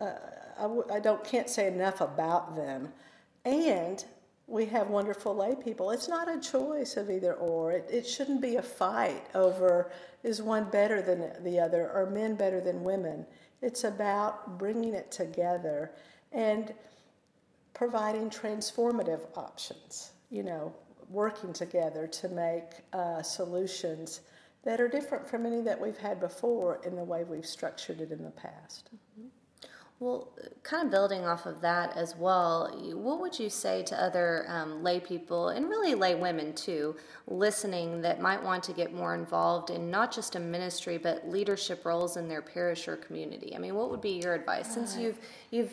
uh, 0.00 0.12
I 0.58 0.62
w- 0.62 0.86
I 0.92 1.00
don't 1.00 1.24
can't 1.24 1.48
say 1.48 1.66
enough 1.66 2.00
about 2.00 2.56
them. 2.56 2.92
And 3.44 4.04
we 4.46 4.66
have 4.66 4.88
wonderful 4.88 5.34
lay 5.34 5.54
people. 5.54 5.90
It's 5.90 6.08
not 6.08 6.28
a 6.28 6.38
choice 6.38 6.96
of 6.96 7.10
either 7.10 7.34
or. 7.34 7.72
It, 7.72 7.88
it 7.90 8.06
shouldn't 8.06 8.40
be 8.40 8.56
a 8.56 8.62
fight 8.62 9.26
over 9.34 9.90
is 10.22 10.42
one 10.42 10.64
better 10.64 11.00
than 11.02 11.32
the 11.42 11.58
other 11.60 11.90
or 11.90 12.10
men 12.10 12.34
better 12.34 12.60
than 12.60 12.84
women. 12.84 13.26
It's 13.62 13.84
about 13.84 14.58
bringing 14.58 14.94
it 14.94 15.10
together 15.10 15.92
and 16.32 16.74
providing 17.72 18.30
transformative 18.30 19.20
options, 19.36 20.12
you 20.30 20.42
know, 20.42 20.74
working 21.10 21.52
together 21.52 22.06
to 22.06 22.28
make 22.28 22.64
uh, 22.92 23.22
solutions 23.22 24.20
that 24.64 24.80
are 24.80 24.88
different 24.88 25.26
from 25.26 25.46
any 25.46 25.60
that 25.60 25.78
we've 25.78 25.98
had 25.98 26.20
before 26.20 26.80
in 26.84 26.96
the 26.96 27.04
way 27.04 27.24
we've 27.24 27.46
structured 27.46 28.00
it 28.00 28.10
in 28.10 28.22
the 28.22 28.30
past. 28.30 28.90
Mm-hmm. 28.94 29.28
Well, 30.04 30.28
kind 30.62 30.84
of 30.84 30.90
building 30.90 31.24
off 31.24 31.46
of 31.46 31.62
that 31.62 31.96
as 31.96 32.14
well, 32.14 32.70
what 32.92 33.22
would 33.22 33.38
you 33.38 33.48
say 33.48 33.82
to 33.84 33.98
other 33.98 34.44
um, 34.48 34.82
lay 34.82 35.00
people 35.00 35.48
and 35.48 35.66
really 35.66 35.94
lay 35.94 36.14
women 36.14 36.52
too, 36.52 36.94
listening 37.26 38.02
that 38.02 38.20
might 38.20 38.42
want 38.42 38.62
to 38.64 38.74
get 38.74 38.92
more 38.92 39.14
involved 39.14 39.70
in 39.70 39.90
not 39.90 40.12
just 40.12 40.36
a 40.36 40.38
ministry 40.38 40.98
but 40.98 41.26
leadership 41.26 41.86
roles 41.86 42.18
in 42.18 42.28
their 42.28 42.42
parish 42.42 42.86
or 42.86 42.96
community? 42.96 43.56
I 43.56 43.58
mean, 43.58 43.76
what 43.76 43.90
would 43.90 44.02
be 44.02 44.20
your 44.22 44.34
advice 44.34 44.74
since 44.74 44.94
you've 44.94 45.18
you've 45.50 45.72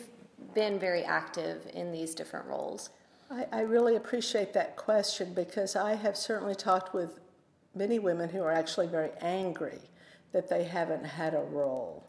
been 0.54 0.78
very 0.78 1.04
active 1.04 1.66
in 1.74 1.92
these 1.92 2.14
different 2.14 2.46
roles? 2.46 2.88
I, 3.30 3.44
I 3.52 3.60
really 3.60 3.96
appreciate 3.96 4.54
that 4.54 4.76
question 4.76 5.34
because 5.34 5.76
I 5.76 5.94
have 5.94 6.16
certainly 6.16 6.54
talked 6.54 6.94
with 6.94 7.20
many 7.74 7.98
women 7.98 8.30
who 8.30 8.40
are 8.40 8.52
actually 8.52 8.86
very 8.86 9.10
angry 9.20 9.82
that 10.32 10.48
they 10.48 10.64
haven't 10.64 11.04
had 11.04 11.34
a 11.34 11.42
role. 11.42 12.08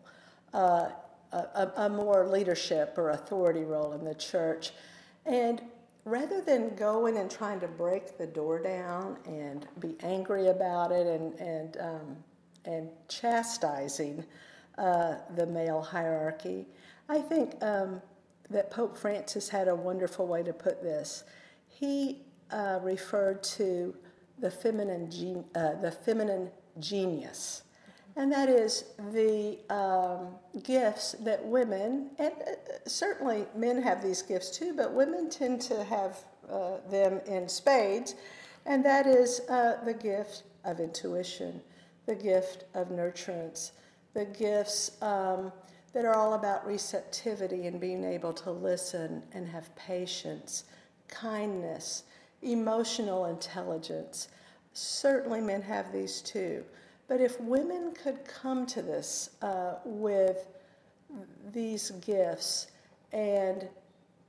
Uh, 0.53 0.87
a, 1.33 1.71
a, 1.77 1.89
more 1.89 2.27
leadership 2.27 2.95
or 2.97 3.09
authority 3.09 3.63
role 3.63 3.93
in 3.93 4.03
the 4.03 4.13
church. 4.13 4.71
And 5.25 5.61
rather 6.05 6.41
than 6.41 6.75
going 6.75 7.17
and 7.17 7.29
trying 7.29 7.59
to 7.61 7.67
break 7.67 8.17
the 8.17 8.27
door 8.27 8.59
down 8.59 9.17
and 9.25 9.67
be 9.79 9.95
angry 10.01 10.47
about 10.47 10.91
it 10.91 11.07
and, 11.07 11.33
and, 11.39 11.77
um, 11.79 12.17
and 12.65 12.89
chastising 13.07 14.23
uh, 14.77 15.15
the 15.35 15.45
male 15.45 15.81
hierarchy, 15.81 16.67
I 17.09 17.19
think 17.19 17.55
um, 17.63 18.01
that 18.49 18.69
Pope 18.69 18.97
Francis 18.97 19.49
had 19.49 19.67
a 19.67 19.75
wonderful 19.75 20.27
way 20.27 20.43
to 20.43 20.53
put 20.53 20.83
this. 20.83 21.23
He 21.67 22.21
uh, 22.51 22.79
referred 22.81 23.43
to 23.43 23.95
the 24.39 24.51
feminine, 24.51 25.09
gen- 25.09 25.45
uh, 25.55 25.75
the 25.81 25.91
feminine 25.91 26.51
genius 26.79 27.62
and 28.15 28.31
that 28.31 28.49
is 28.49 28.85
the 29.11 29.57
um, 29.73 30.27
gifts 30.61 31.13
that 31.21 31.43
women, 31.43 32.11
and 32.19 32.33
uh, 32.33 32.51
certainly 32.85 33.45
men 33.55 33.81
have 33.81 34.03
these 34.03 34.21
gifts 34.21 34.55
too, 34.55 34.73
but 34.75 34.93
women 34.93 35.29
tend 35.29 35.61
to 35.61 35.83
have 35.83 36.23
uh, 36.49 36.77
them 36.89 37.19
in 37.25 37.49
spades, 37.49 38.15
and 38.65 38.85
that 38.85 39.07
is 39.07 39.41
uh, 39.49 39.77
the 39.83 39.93
gift 39.93 40.43
of 40.63 40.79
intuition, 40.79 41.59
the 42.05 42.15
gift 42.15 42.65
of 42.75 42.89
nurturance, 42.89 43.71
the 44.13 44.25
gifts 44.25 45.01
um, 45.01 45.51
that 45.93 46.05
are 46.05 46.15
all 46.15 46.33
about 46.33 46.65
receptivity 46.65 47.67
and 47.67 47.79
being 47.79 48.03
able 48.03 48.33
to 48.33 48.51
listen 48.51 49.23
and 49.33 49.47
have 49.47 49.75
patience, 49.75 50.65
kindness, 51.07 52.03
emotional 52.43 53.25
intelligence. 53.25 54.27
Certainly, 54.73 55.41
men 55.41 55.61
have 55.61 55.91
these 55.91 56.21
too. 56.21 56.63
But 57.13 57.21
if 57.21 57.39
women 57.39 57.93
could 57.93 58.25
come 58.25 58.65
to 58.65 58.81
this 58.81 59.29
uh, 59.43 59.75
with 59.85 60.47
these 61.51 61.91
gifts 62.03 62.71
and 63.11 63.67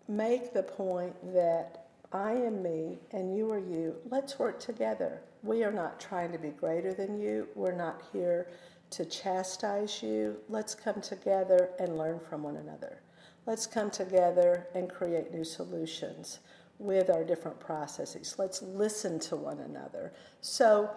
make 0.06 0.52
the 0.52 0.64
point 0.64 1.14
that 1.32 1.86
I 2.12 2.32
am 2.32 2.62
me 2.62 2.98
and 3.12 3.34
you 3.34 3.50
are 3.50 3.58
you, 3.58 3.96
let's 4.10 4.38
work 4.38 4.60
together. 4.60 5.22
We 5.42 5.64
are 5.64 5.72
not 5.72 5.98
trying 5.98 6.30
to 6.32 6.38
be 6.38 6.50
greater 6.50 6.92
than 6.92 7.18
you, 7.18 7.48
we're 7.54 7.72
not 7.72 8.02
here 8.12 8.48
to 8.90 9.06
chastise 9.06 10.02
you. 10.02 10.36
Let's 10.50 10.74
come 10.74 11.00
together 11.00 11.70
and 11.78 11.96
learn 11.96 12.20
from 12.20 12.42
one 12.42 12.56
another. 12.56 12.98
Let's 13.46 13.66
come 13.66 13.90
together 13.90 14.66
and 14.74 14.90
create 14.90 15.32
new 15.32 15.44
solutions 15.44 16.40
with 16.78 17.08
our 17.08 17.24
different 17.24 17.58
processes. 17.58 18.34
Let's 18.36 18.60
listen 18.60 19.18
to 19.20 19.36
one 19.36 19.60
another. 19.60 20.12
So, 20.42 20.90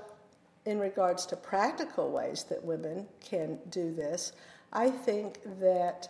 in 0.68 0.80
regards 0.80 1.26
to 1.26 1.38
practical 1.38 2.12
ways 2.12 2.44
that 2.44 2.62
women 2.62 3.08
can 3.22 3.58
do 3.70 3.94
this, 3.94 4.34
I 4.74 4.90
think 4.90 5.40
that 5.62 6.10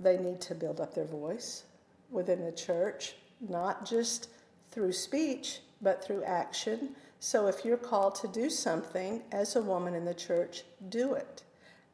they 0.00 0.16
need 0.16 0.40
to 0.40 0.54
build 0.54 0.80
up 0.80 0.94
their 0.94 1.04
voice 1.04 1.64
within 2.10 2.42
the 2.42 2.52
church, 2.52 3.16
not 3.46 3.84
just 3.84 4.30
through 4.70 4.92
speech, 4.92 5.60
but 5.82 6.02
through 6.02 6.24
action. 6.24 6.96
So 7.18 7.48
if 7.48 7.62
you're 7.62 7.76
called 7.76 8.14
to 8.16 8.28
do 8.28 8.48
something 8.48 9.20
as 9.30 9.56
a 9.56 9.62
woman 9.62 9.94
in 9.94 10.06
the 10.06 10.14
church, 10.14 10.62
do 10.88 11.12
it. 11.12 11.42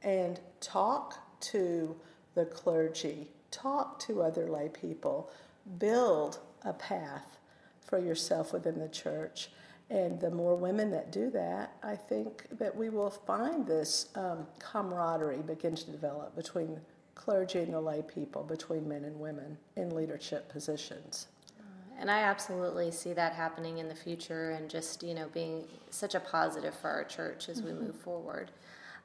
And 0.03 0.39
talk 0.61 1.19
to 1.41 1.97
the 2.37 2.45
clergy, 2.45 3.27
talk 3.51 3.99
to 4.07 4.23
other 4.23 4.47
lay 4.47 4.69
people, 4.69 5.33
build 5.79 6.39
a 6.65 6.73
path 6.73 7.39
for 7.81 7.99
yourself 7.99 8.53
within 8.53 8.79
the 8.79 8.89
church. 8.89 9.49
And 9.89 10.19
the 10.21 10.31
more 10.31 10.57
women 10.57 10.91
that 10.91 11.13
do 11.13 11.31
that, 11.31 11.77
I 11.83 11.95
think 11.95 12.47
that 12.59 12.75
we 12.75 12.89
will 12.89 13.11
find 13.11 13.67
this 13.67 14.09
um, 14.17 14.47
camaraderie 14.59 15.39
begin 15.39 15.77
to 15.77 15.91
develop 15.91 16.35
between 16.35 16.81
clergy 17.15 17.61
and 17.61 17.73
the 17.73 17.81
lay 17.81 18.03
people, 18.03 18.43
between 18.43 18.89
men 18.89 19.05
and 19.05 19.19
women 19.19 19.57
in 19.77 19.95
leadership 19.95 20.49
positions. 20.49 21.29
Uh, 21.59 21.63
and 22.01 22.11
I 22.11 22.19
absolutely 22.19 22.91
see 22.91 23.13
that 23.13 23.33
happening 23.33 23.79
in 23.79 23.89
the 23.89 23.95
future 23.95 24.51
and 24.51 24.69
just, 24.69 25.05
you 25.05 25.15
know, 25.15 25.29
being 25.33 25.65
such 25.91 26.17
a 26.17 26.21
positive 26.21 26.75
for 26.75 26.91
our 26.91 27.05
church 27.05 27.49
as 27.49 27.63
we 27.63 27.71
mm-hmm. 27.71 27.85
move 27.85 27.97
forward. 27.97 28.51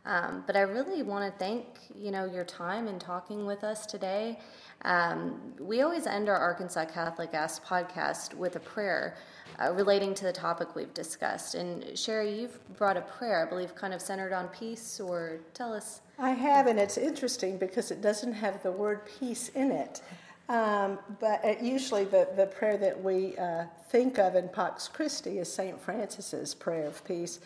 Um, 0.05 0.43
but 0.47 0.55
I 0.55 0.61
really 0.61 1.03
want 1.03 1.31
to 1.31 1.39
thank, 1.39 1.65
you 1.95 2.11
know, 2.11 2.25
your 2.25 2.43
time 2.43 2.87
in 2.87 2.97
talking 2.97 3.45
with 3.45 3.63
us 3.63 3.85
today. 3.85 4.39
Um, 4.83 5.39
we 5.59 5.81
always 5.81 6.07
end 6.07 6.27
our 6.27 6.37
Arkansas 6.37 6.85
Catholic 6.85 7.33
Ask 7.33 7.63
podcast 7.63 8.33
with 8.33 8.55
a 8.55 8.59
prayer 8.59 9.15
uh, 9.61 9.71
relating 9.73 10.15
to 10.15 10.23
the 10.23 10.33
topic 10.33 10.75
we've 10.75 10.93
discussed. 10.95 11.53
And 11.53 11.97
Sherry, 11.97 12.41
you've 12.41 12.77
brought 12.77 12.97
a 12.97 13.01
prayer, 13.01 13.45
I 13.45 13.49
believe, 13.49 13.75
kind 13.75 13.93
of 13.93 14.01
centered 14.01 14.33
on 14.33 14.47
peace, 14.47 14.99
or 14.99 15.39
tell 15.53 15.71
us. 15.71 16.01
I 16.17 16.31
have, 16.31 16.65
and 16.65 16.79
it's 16.79 16.97
interesting 16.97 17.57
because 17.57 17.91
it 17.91 18.01
doesn't 18.01 18.33
have 18.33 18.63
the 18.63 18.71
word 18.71 19.01
peace 19.19 19.49
in 19.49 19.71
it. 19.71 20.01
Um, 20.49 20.97
but 21.19 21.45
uh, 21.45 21.55
usually, 21.61 22.05
the, 22.05 22.27
the 22.35 22.47
prayer 22.47 22.77
that 22.77 23.01
we 23.01 23.37
uh, 23.37 23.65
think 23.89 24.17
of 24.17 24.35
in 24.35 24.49
Pax 24.49 24.87
Christi 24.87 25.37
is 25.37 25.51
St. 25.51 25.79
Francis's 25.79 26.55
prayer 26.55 26.87
of 26.87 27.05
peace. 27.05 27.39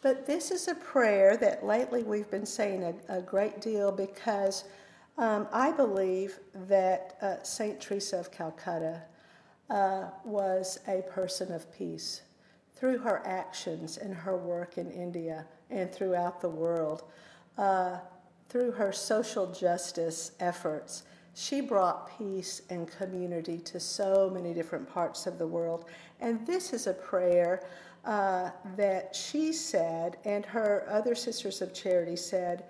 But 0.00 0.26
this 0.26 0.50
is 0.50 0.68
a 0.68 0.74
prayer 0.74 1.36
that 1.38 1.64
lately 1.64 2.04
we've 2.04 2.30
been 2.30 2.46
saying 2.46 2.84
a, 3.08 3.18
a 3.18 3.22
great 3.22 3.60
deal 3.60 3.90
because 3.90 4.64
um, 5.16 5.48
I 5.52 5.72
believe 5.72 6.38
that 6.68 7.16
uh, 7.20 7.42
St. 7.42 7.80
Teresa 7.80 8.18
of 8.18 8.30
Calcutta 8.30 9.02
uh, 9.68 10.04
was 10.24 10.78
a 10.86 11.02
person 11.02 11.52
of 11.52 11.72
peace. 11.76 12.22
Through 12.76 12.98
her 12.98 13.22
actions 13.26 13.96
and 13.96 14.14
her 14.14 14.36
work 14.36 14.78
in 14.78 14.90
India 14.92 15.46
and 15.68 15.92
throughout 15.92 16.40
the 16.40 16.48
world, 16.48 17.02
uh, 17.58 17.98
through 18.48 18.70
her 18.70 18.92
social 18.92 19.52
justice 19.52 20.32
efforts, 20.38 21.02
She 21.38 21.60
brought 21.60 22.18
peace 22.18 22.62
and 22.68 22.90
community 22.90 23.58
to 23.58 23.78
so 23.78 24.28
many 24.28 24.52
different 24.52 24.92
parts 24.92 25.24
of 25.28 25.38
the 25.38 25.46
world. 25.46 25.84
And 26.18 26.44
this 26.44 26.72
is 26.72 26.88
a 26.88 26.92
prayer 26.92 27.62
uh, 28.04 28.50
that 28.76 29.14
she 29.14 29.52
said, 29.52 30.16
and 30.24 30.44
her 30.46 30.86
other 30.88 31.14
sisters 31.14 31.60
of 31.60 31.74
charity 31.74 32.16
said 32.16 32.64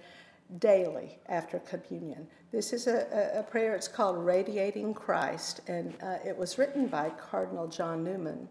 daily 0.59 1.19
after 1.27 1.59
communion. 1.61 2.27
This 2.51 2.73
is 2.73 2.87
a, 2.87 3.35
a, 3.35 3.43
prayer, 3.43 3.75
it's 3.75 3.89
called 3.89 4.17
Radiating 4.19 4.95
Christ, 4.95 5.61
and 5.69 5.95
uh, 6.03 6.17
it 6.27 6.37
was 6.37 6.57
written 6.57 6.87
by 6.87 7.11
Cardinal 7.11 7.67
John 7.69 8.03
Newman. 8.03 8.49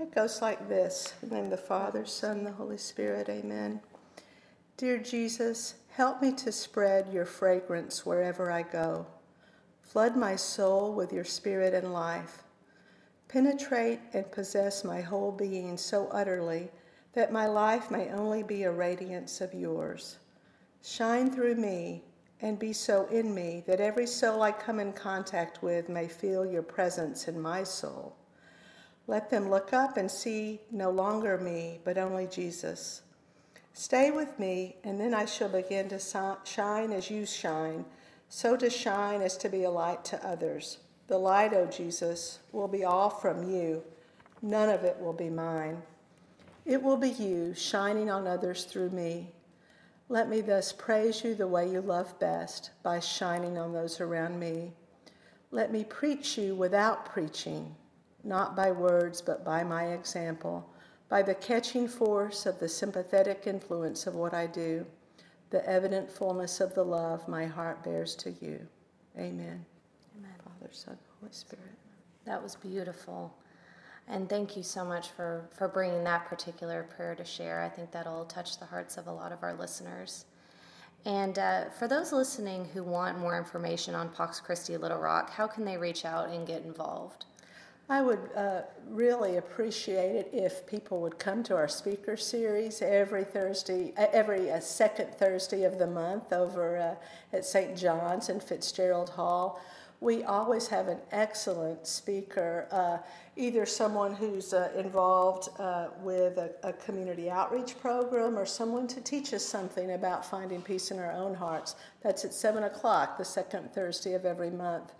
It 0.00 0.14
goes 0.14 0.42
like 0.42 0.68
this 0.68 1.14
In 1.22 1.28
the 1.28 1.34
name 1.36 1.44
of 1.44 1.50
the 1.50 1.56
Father, 1.58 2.06
Son, 2.06 2.44
the 2.44 2.52
Holy 2.52 2.78
Spirit, 2.78 3.28
amen. 3.28 3.80
Dear 4.76 4.98
Jesus, 4.98 5.74
help 5.90 6.20
me 6.22 6.32
to 6.32 6.52
spread 6.52 7.12
your 7.12 7.24
fragrance 7.26 8.04
wherever 8.04 8.50
I 8.50 8.62
go. 8.62 9.06
Flood 9.82 10.16
my 10.16 10.36
soul 10.36 10.92
with 10.92 11.12
your 11.12 11.24
spirit 11.24 11.72
and 11.72 11.92
life. 11.92 12.42
Penetrate 13.28 14.00
and 14.12 14.30
possess 14.30 14.84
my 14.84 15.00
whole 15.00 15.32
being 15.32 15.76
so 15.76 16.08
utterly 16.12 16.70
that 17.12 17.32
my 17.32 17.46
life 17.46 17.90
may 17.90 18.10
only 18.10 18.42
be 18.42 18.62
a 18.62 18.70
radiance 18.70 19.40
of 19.40 19.54
yours. 19.54 20.18
Shine 20.82 21.30
through 21.30 21.56
me 21.56 22.04
and 22.40 22.58
be 22.58 22.72
so 22.72 23.06
in 23.06 23.34
me 23.34 23.64
that 23.66 23.80
every 23.80 24.06
soul 24.06 24.42
I 24.42 24.52
come 24.52 24.78
in 24.78 24.92
contact 24.92 25.62
with 25.62 25.88
may 25.88 26.06
feel 26.06 26.44
your 26.44 26.62
presence 26.62 27.26
in 27.26 27.40
my 27.40 27.64
soul. 27.64 28.14
Let 29.06 29.30
them 29.30 29.48
look 29.48 29.72
up 29.72 29.96
and 29.96 30.10
see 30.10 30.60
no 30.70 30.90
longer 30.90 31.38
me, 31.38 31.80
but 31.84 31.96
only 31.96 32.26
Jesus. 32.26 33.02
Stay 33.72 34.10
with 34.10 34.38
me, 34.38 34.76
and 34.84 35.00
then 35.00 35.14
I 35.14 35.24
shall 35.24 35.48
begin 35.48 35.88
to 35.90 36.38
shine 36.44 36.92
as 36.92 37.10
you 37.10 37.24
shine, 37.26 37.84
so 38.28 38.56
to 38.56 38.68
shine 38.68 39.22
as 39.22 39.36
to 39.38 39.48
be 39.48 39.64
a 39.64 39.70
light 39.70 40.04
to 40.06 40.26
others. 40.26 40.78
The 41.08 41.18
light, 41.18 41.54
O 41.54 41.66
Jesus, 41.66 42.40
will 42.52 42.68
be 42.68 42.84
all 42.84 43.10
from 43.10 43.50
you. 43.50 43.82
None 44.42 44.68
of 44.68 44.84
it 44.84 44.98
will 45.00 45.12
be 45.12 45.30
mine. 45.30 45.82
It 46.64 46.82
will 46.82 46.96
be 46.96 47.10
you 47.10 47.54
shining 47.54 48.10
on 48.10 48.26
others 48.26 48.64
through 48.64 48.90
me. 48.90 49.32
Let 50.08 50.28
me 50.28 50.40
thus 50.40 50.72
praise 50.72 51.24
you 51.24 51.34
the 51.34 51.46
way 51.46 51.70
you 51.70 51.80
love 51.80 52.18
best 52.18 52.70
by 52.82 53.00
shining 53.00 53.58
on 53.58 53.72
those 53.72 54.00
around 54.00 54.38
me. 54.38 54.72
Let 55.50 55.72
me 55.72 55.84
preach 55.84 56.36
you 56.36 56.54
without 56.54 57.06
preaching, 57.06 57.74
not 58.24 58.56
by 58.56 58.72
words, 58.72 59.20
but 59.20 59.44
by 59.44 59.64
my 59.64 59.88
example 59.92 60.68
by 61.08 61.22
the 61.22 61.34
catching 61.34 61.86
force 61.86 62.46
of 62.46 62.58
the 62.58 62.68
sympathetic 62.68 63.44
influence 63.46 64.06
of 64.06 64.14
what 64.14 64.34
I 64.34 64.46
do, 64.46 64.84
the 65.50 65.66
evident 65.68 66.10
fullness 66.10 66.60
of 66.60 66.74
the 66.74 66.84
love 66.84 67.26
my 67.28 67.46
heart 67.46 67.84
bears 67.84 68.14
to 68.16 68.32
you. 68.40 68.66
Amen. 69.16 69.64
Father, 70.66 70.74
Son, 70.74 70.98
Holy 71.20 71.32
Spirit. 71.32 71.78
That 72.24 72.42
was 72.42 72.56
beautiful. 72.56 73.32
And 74.08 74.28
thank 74.28 74.56
you 74.56 74.62
so 74.64 74.84
much 74.84 75.10
for, 75.10 75.48
for 75.52 75.68
bringing 75.68 76.02
that 76.04 76.26
particular 76.26 76.84
prayer 76.96 77.14
to 77.14 77.24
share. 77.24 77.62
I 77.62 77.68
think 77.68 77.92
that'll 77.92 78.24
touch 78.24 78.58
the 78.58 78.64
hearts 78.64 78.96
of 78.96 79.06
a 79.06 79.12
lot 79.12 79.30
of 79.30 79.42
our 79.42 79.54
listeners. 79.54 80.24
And 81.04 81.38
uh, 81.38 81.66
for 81.78 81.86
those 81.86 82.12
listening 82.12 82.64
who 82.74 82.82
want 82.82 83.18
more 83.18 83.38
information 83.38 83.94
on 83.94 84.08
Pax 84.08 84.40
Christi 84.40 84.76
Little 84.76 84.98
Rock, 84.98 85.30
how 85.30 85.46
can 85.46 85.64
they 85.64 85.76
reach 85.76 86.04
out 86.04 86.30
and 86.30 86.46
get 86.46 86.62
involved? 86.62 87.26
I 87.88 88.02
would 88.02 88.30
uh, 88.34 88.62
really 88.88 89.36
appreciate 89.36 90.16
it 90.16 90.30
if 90.32 90.66
people 90.66 91.00
would 91.02 91.20
come 91.20 91.44
to 91.44 91.54
our 91.54 91.68
speaker 91.68 92.16
series 92.16 92.82
every 92.82 93.22
Thursday, 93.22 93.92
uh, 93.96 94.06
every 94.12 94.50
uh, 94.50 94.58
second 94.58 95.14
Thursday 95.14 95.62
of 95.62 95.78
the 95.78 95.86
month 95.86 96.32
over 96.32 96.76
uh, 96.76 97.36
at 97.36 97.44
St. 97.44 97.76
John's 97.76 98.28
in 98.28 98.40
Fitzgerald 98.40 99.10
Hall. 99.10 99.60
We 100.06 100.22
always 100.22 100.68
have 100.68 100.86
an 100.86 101.00
excellent 101.10 101.84
speaker, 101.84 102.68
uh, 102.70 102.98
either 103.34 103.66
someone 103.66 104.14
who's 104.14 104.54
uh, 104.54 104.70
involved 104.76 105.48
with 106.00 106.38
a, 106.38 106.52
a 106.62 106.72
community 106.74 107.28
outreach 107.28 107.76
program 107.80 108.38
or 108.38 108.46
someone 108.46 108.86
to 108.86 109.00
teach 109.00 109.34
us 109.34 109.44
something 109.44 109.90
about 109.94 110.24
finding 110.24 110.62
peace 110.62 110.92
in 110.92 111.00
our 111.00 111.10
own 111.10 111.34
hearts. 111.34 111.74
That's 112.02 112.24
at 112.24 112.32
7 112.32 112.62
o'clock, 112.62 113.18
the 113.18 113.24
second 113.24 113.72
Thursday 113.74 114.14
of 114.14 114.24
every 114.24 114.48
month. 114.48 114.92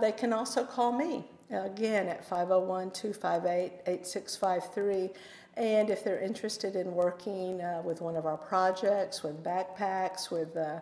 they 0.00 0.12
can 0.12 0.32
also 0.32 0.62
call 0.62 0.92
me 0.92 1.24
again 1.50 2.06
at 2.06 2.24
501 2.24 2.92
258 2.92 3.72
8653. 3.88 5.10
And 5.56 5.90
if 5.90 6.04
they're 6.04 6.20
interested 6.20 6.76
in 6.76 6.94
working 6.94 7.60
uh, 7.60 7.82
with 7.84 8.00
one 8.00 8.14
of 8.14 8.26
our 8.26 8.36
projects, 8.36 9.24
with 9.24 9.42
backpacks, 9.42 10.30
with, 10.30 10.56
uh, 10.56 10.78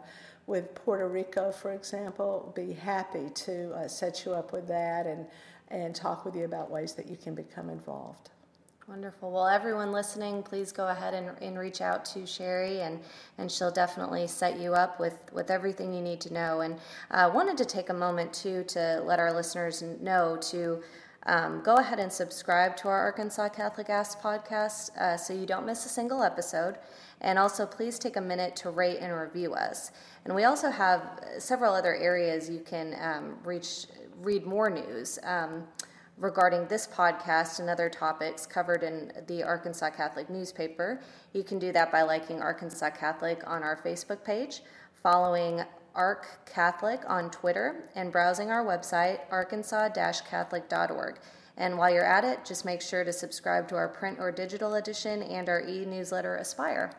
with 0.48 0.74
Puerto 0.74 1.06
Rico, 1.06 1.52
for 1.52 1.72
example, 1.72 2.52
be 2.56 2.72
happy 2.72 3.28
to 3.34 3.70
uh, 3.74 3.86
set 3.86 4.24
you 4.24 4.32
up 4.32 4.50
with 4.50 4.66
that 4.66 5.06
and, 5.06 5.26
and 5.68 5.94
talk 5.94 6.24
with 6.24 6.34
you 6.34 6.46
about 6.46 6.70
ways 6.70 6.94
that 6.94 7.06
you 7.06 7.16
can 7.16 7.34
become 7.34 7.68
involved. 7.68 8.30
Wonderful. 8.88 9.30
Well, 9.30 9.46
everyone 9.46 9.92
listening, 9.92 10.42
please 10.42 10.72
go 10.72 10.88
ahead 10.88 11.12
and, 11.12 11.36
and 11.42 11.58
reach 11.58 11.82
out 11.82 12.06
to 12.06 12.26
Sherry, 12.26 12.80
and, 12.80 12.98
and 13.36 13.52
she'll 13.52 13.70
definitely 13.70 14.26
set 14.26 14.58
you 14.58 14.72
up 14.72 14.98
with, 14.98 15.18
with 15.30 15.50
everything 15.50 15.92
you 15.92 16.00
need 16.00 16.22
to 16.22 16.32
know. 16.32 16.62
And 16.62 16.78
I 17.10 17.24
uh, 17.24 17.34
wanted 17.34 17.58
to 17.58 17.66
take 17.66 17.90
a 17.90 17.94
moment, 17.94 18.32
too, 18.32 18.64
to 18.68 19.02
let 19.04 19.18
our 19.20 19.30
listeners 19.30 19.82
know 20.00 20.38
to 20.44 20.82
um, 21.28 21.60
go 21.62 21.74
ahead 21.74 21.98
and 21.98 22.10
subscribe 22.10 22.74
to 22.78 22.88
our 22.88 22.98
Arkansas 22.98 23.50
Catholic 23.50 23.90
Ask 23.90 24.20
podcast 24.20 24.96
uh, 24.96 25.16
so 25.18 25.34
you 25.34 25.44
don't 25.44 25.66
miss 25.66 25.84
a 25.84 25.88
single 25.88 26.22
episode. 26.22 26.78
And 27.20 27.38
also, 27.38 27.66
please 27.66 27.98
take 27.98 28.16
a 28.16 28.20
minute 28.20 28.56
to 28.56 28.70
rate 28.70 28.98
and 29.00 29.12
review 29.12 29.52
us. 29.52 29.92
And 30.24 30.34
we 30.34 30.44
also 30.44 30.70
have 30.70 31.02
several 31.38 31.74
other 31.74 31.94
areas 31.94 32.48
you 32.48 32.60
can 32.60 32.96
um, 33.00 33.36
reach, 33.44 33.86
read 34.22 34.46
more 34.46 34.70
news. 34.70 35.18
Um, 35.22 35.64
regarding 36.16 36.66
this 36.66 36.86
podcast 36.86 37.60
and 37.60 37.70
other 37.70 37.88
topics 37.88 38.44
covered 38.44 38.82
in 38.82 39.12
the 39.28 39.42
Arkansas 39.44 39.90
Catholic 39.90 40.28
newspaper. 40.28 41.00
You 41.32 41.44
can 41.44 41.60
do 41.60 41.70
that 41.72 41.92
by 41.92 42.02
liking 42.02 42.40
Arkansas 42.40 42.90
Catholic 42.90 43.42
on 43.46 43.62
our 43.62 43.76
Facebook 43.76 44.24
page, 44.24 44.62
following 45.00 45.62
Ark 45.98 46.46
Catholic 46.46 47.00
on 47.08 47.28
Twitter, 47.28 47.90
and 47.96 48.12
browsing 48.12 48.52
our 48.52 48.64
website, 48.64 49.18
arkansas 49.32 49.88
catholic.org. 49.90 51.18
And 51.56 51.76
while 51.76 51.92
you're 51.92 52.04
at 52.04 52.24
it, 52.24 52.44
just 52.44 52.64
make 52.64 52.80
sure 52.80 53.02
to 53.02 53.12
subscribe 53.12 53.66
to 53.68 53.74
our 53.74 53.88
print 53.88 54.20
or 54.20 54.30
digital 54.30 54.74
edition 54.74 55.24
and 55.24 55.48
our 55.48 55.60
e 55.60 55.84
newsletter 55.84 56.36
Aspire. 56.36 56.92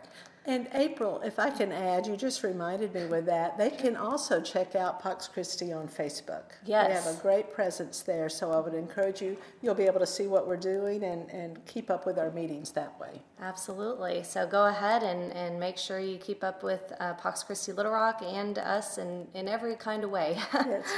And 0.49 0.67
April, 0.73 1.21
if 1.21 1.37
I 1.37 1.51
can 1.51 1.71
add, 1.71 2.07
you 2.07 2.17
just 2.17 2.41
reminded 2.41 2.95
me 2.95 3.05
with 3.05 3.27
that, 3.27 3.55
they 3.55 3.69
can 3.69 3.95
also 3.95 4.41
check 4.41 4.73
out 4.73 4.99
Pax 4.99 5.27
Christi 5.27 5.71
on 5.71 5.87
Facebook. 5.87 6.41
Yes. 6.65 6.87
We 6.87 6.93
have 6.95 7.19
a 7.19 7.21
great 7.21 7.53
presence 7.53 8.01
there, 8.01 8.29
so 8.29 8.51
I 8.51 8.59
would 8.59 8.73
encourage 8.73 9.21
you, 9.21 9.37
you'll 9.61 9.75
be 9.75 9.83
able 9.83 9.99
to 9.99 10.07
see 10.07 10.25
what 10.25 10.47
we're 10.47 10.57
doing 10.57 11.03
and, 11.03 11.29
and 11.29 11.63
keep 11.67 11.91
up 11.91 12.07
with 12.07 12.17
our 12.17 12.31
meetings 12.31 12.71
that 12.71 12.99
way. 12.99 13.21
Absolutely. 13.39 14.23
So 14.23 14.47
go 14.47 14.65
ahead 14.65 15.03
and, 15.03 15.31
and 15.33 15.59
make 15.59 15.77
sure 15.77 15.99
you 15.99 16.17
keep 16.17 16.43
up 16.43 16.63
with 16.63 16.93
uh, 16.99 17.13
Pax 17.13 17.43
Christi 17.43 17.71
Little 17.71 17.91
Rock 17.91 18.23
and 18.25 18.57
us 18.57 18.97
in, 18.97 19.27
in 19.35 19.47
every 19.47 19.75
kind 19.75 20.03
of 20.03 20.09
way. 20.09 20.35
That's 20.51 20.65
right. 20.67 20.83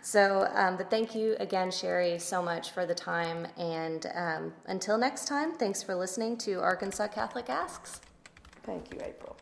So, 0.00 0.48
um, 0.54 0.76
but 0.76 0.90
thank 0.90 1.16
you 1.16 1.34
again, 1.40 1.72
Sherry, 1.72 2.20
so 2.20 2.40
much 2.40 2.70
for 2.70 2.86
the 2.86 2.94
time. 2.94 3.48
And 3.58 4.06
um, 4.14 4.52
until 4.66 4.96
next 4.96 5.26
time, 5.26 5.54
thanks 5.54 5.82
for 5.82 5.96
listening 5.96 6.36
to 6.38 6.60
Arkansas 6.60 7.08
Catholic 7.08 7.50
Asks. 7.50 8.00
Thank 8.68 8.90
you, 8.92 9.00
April. 9.00 9.37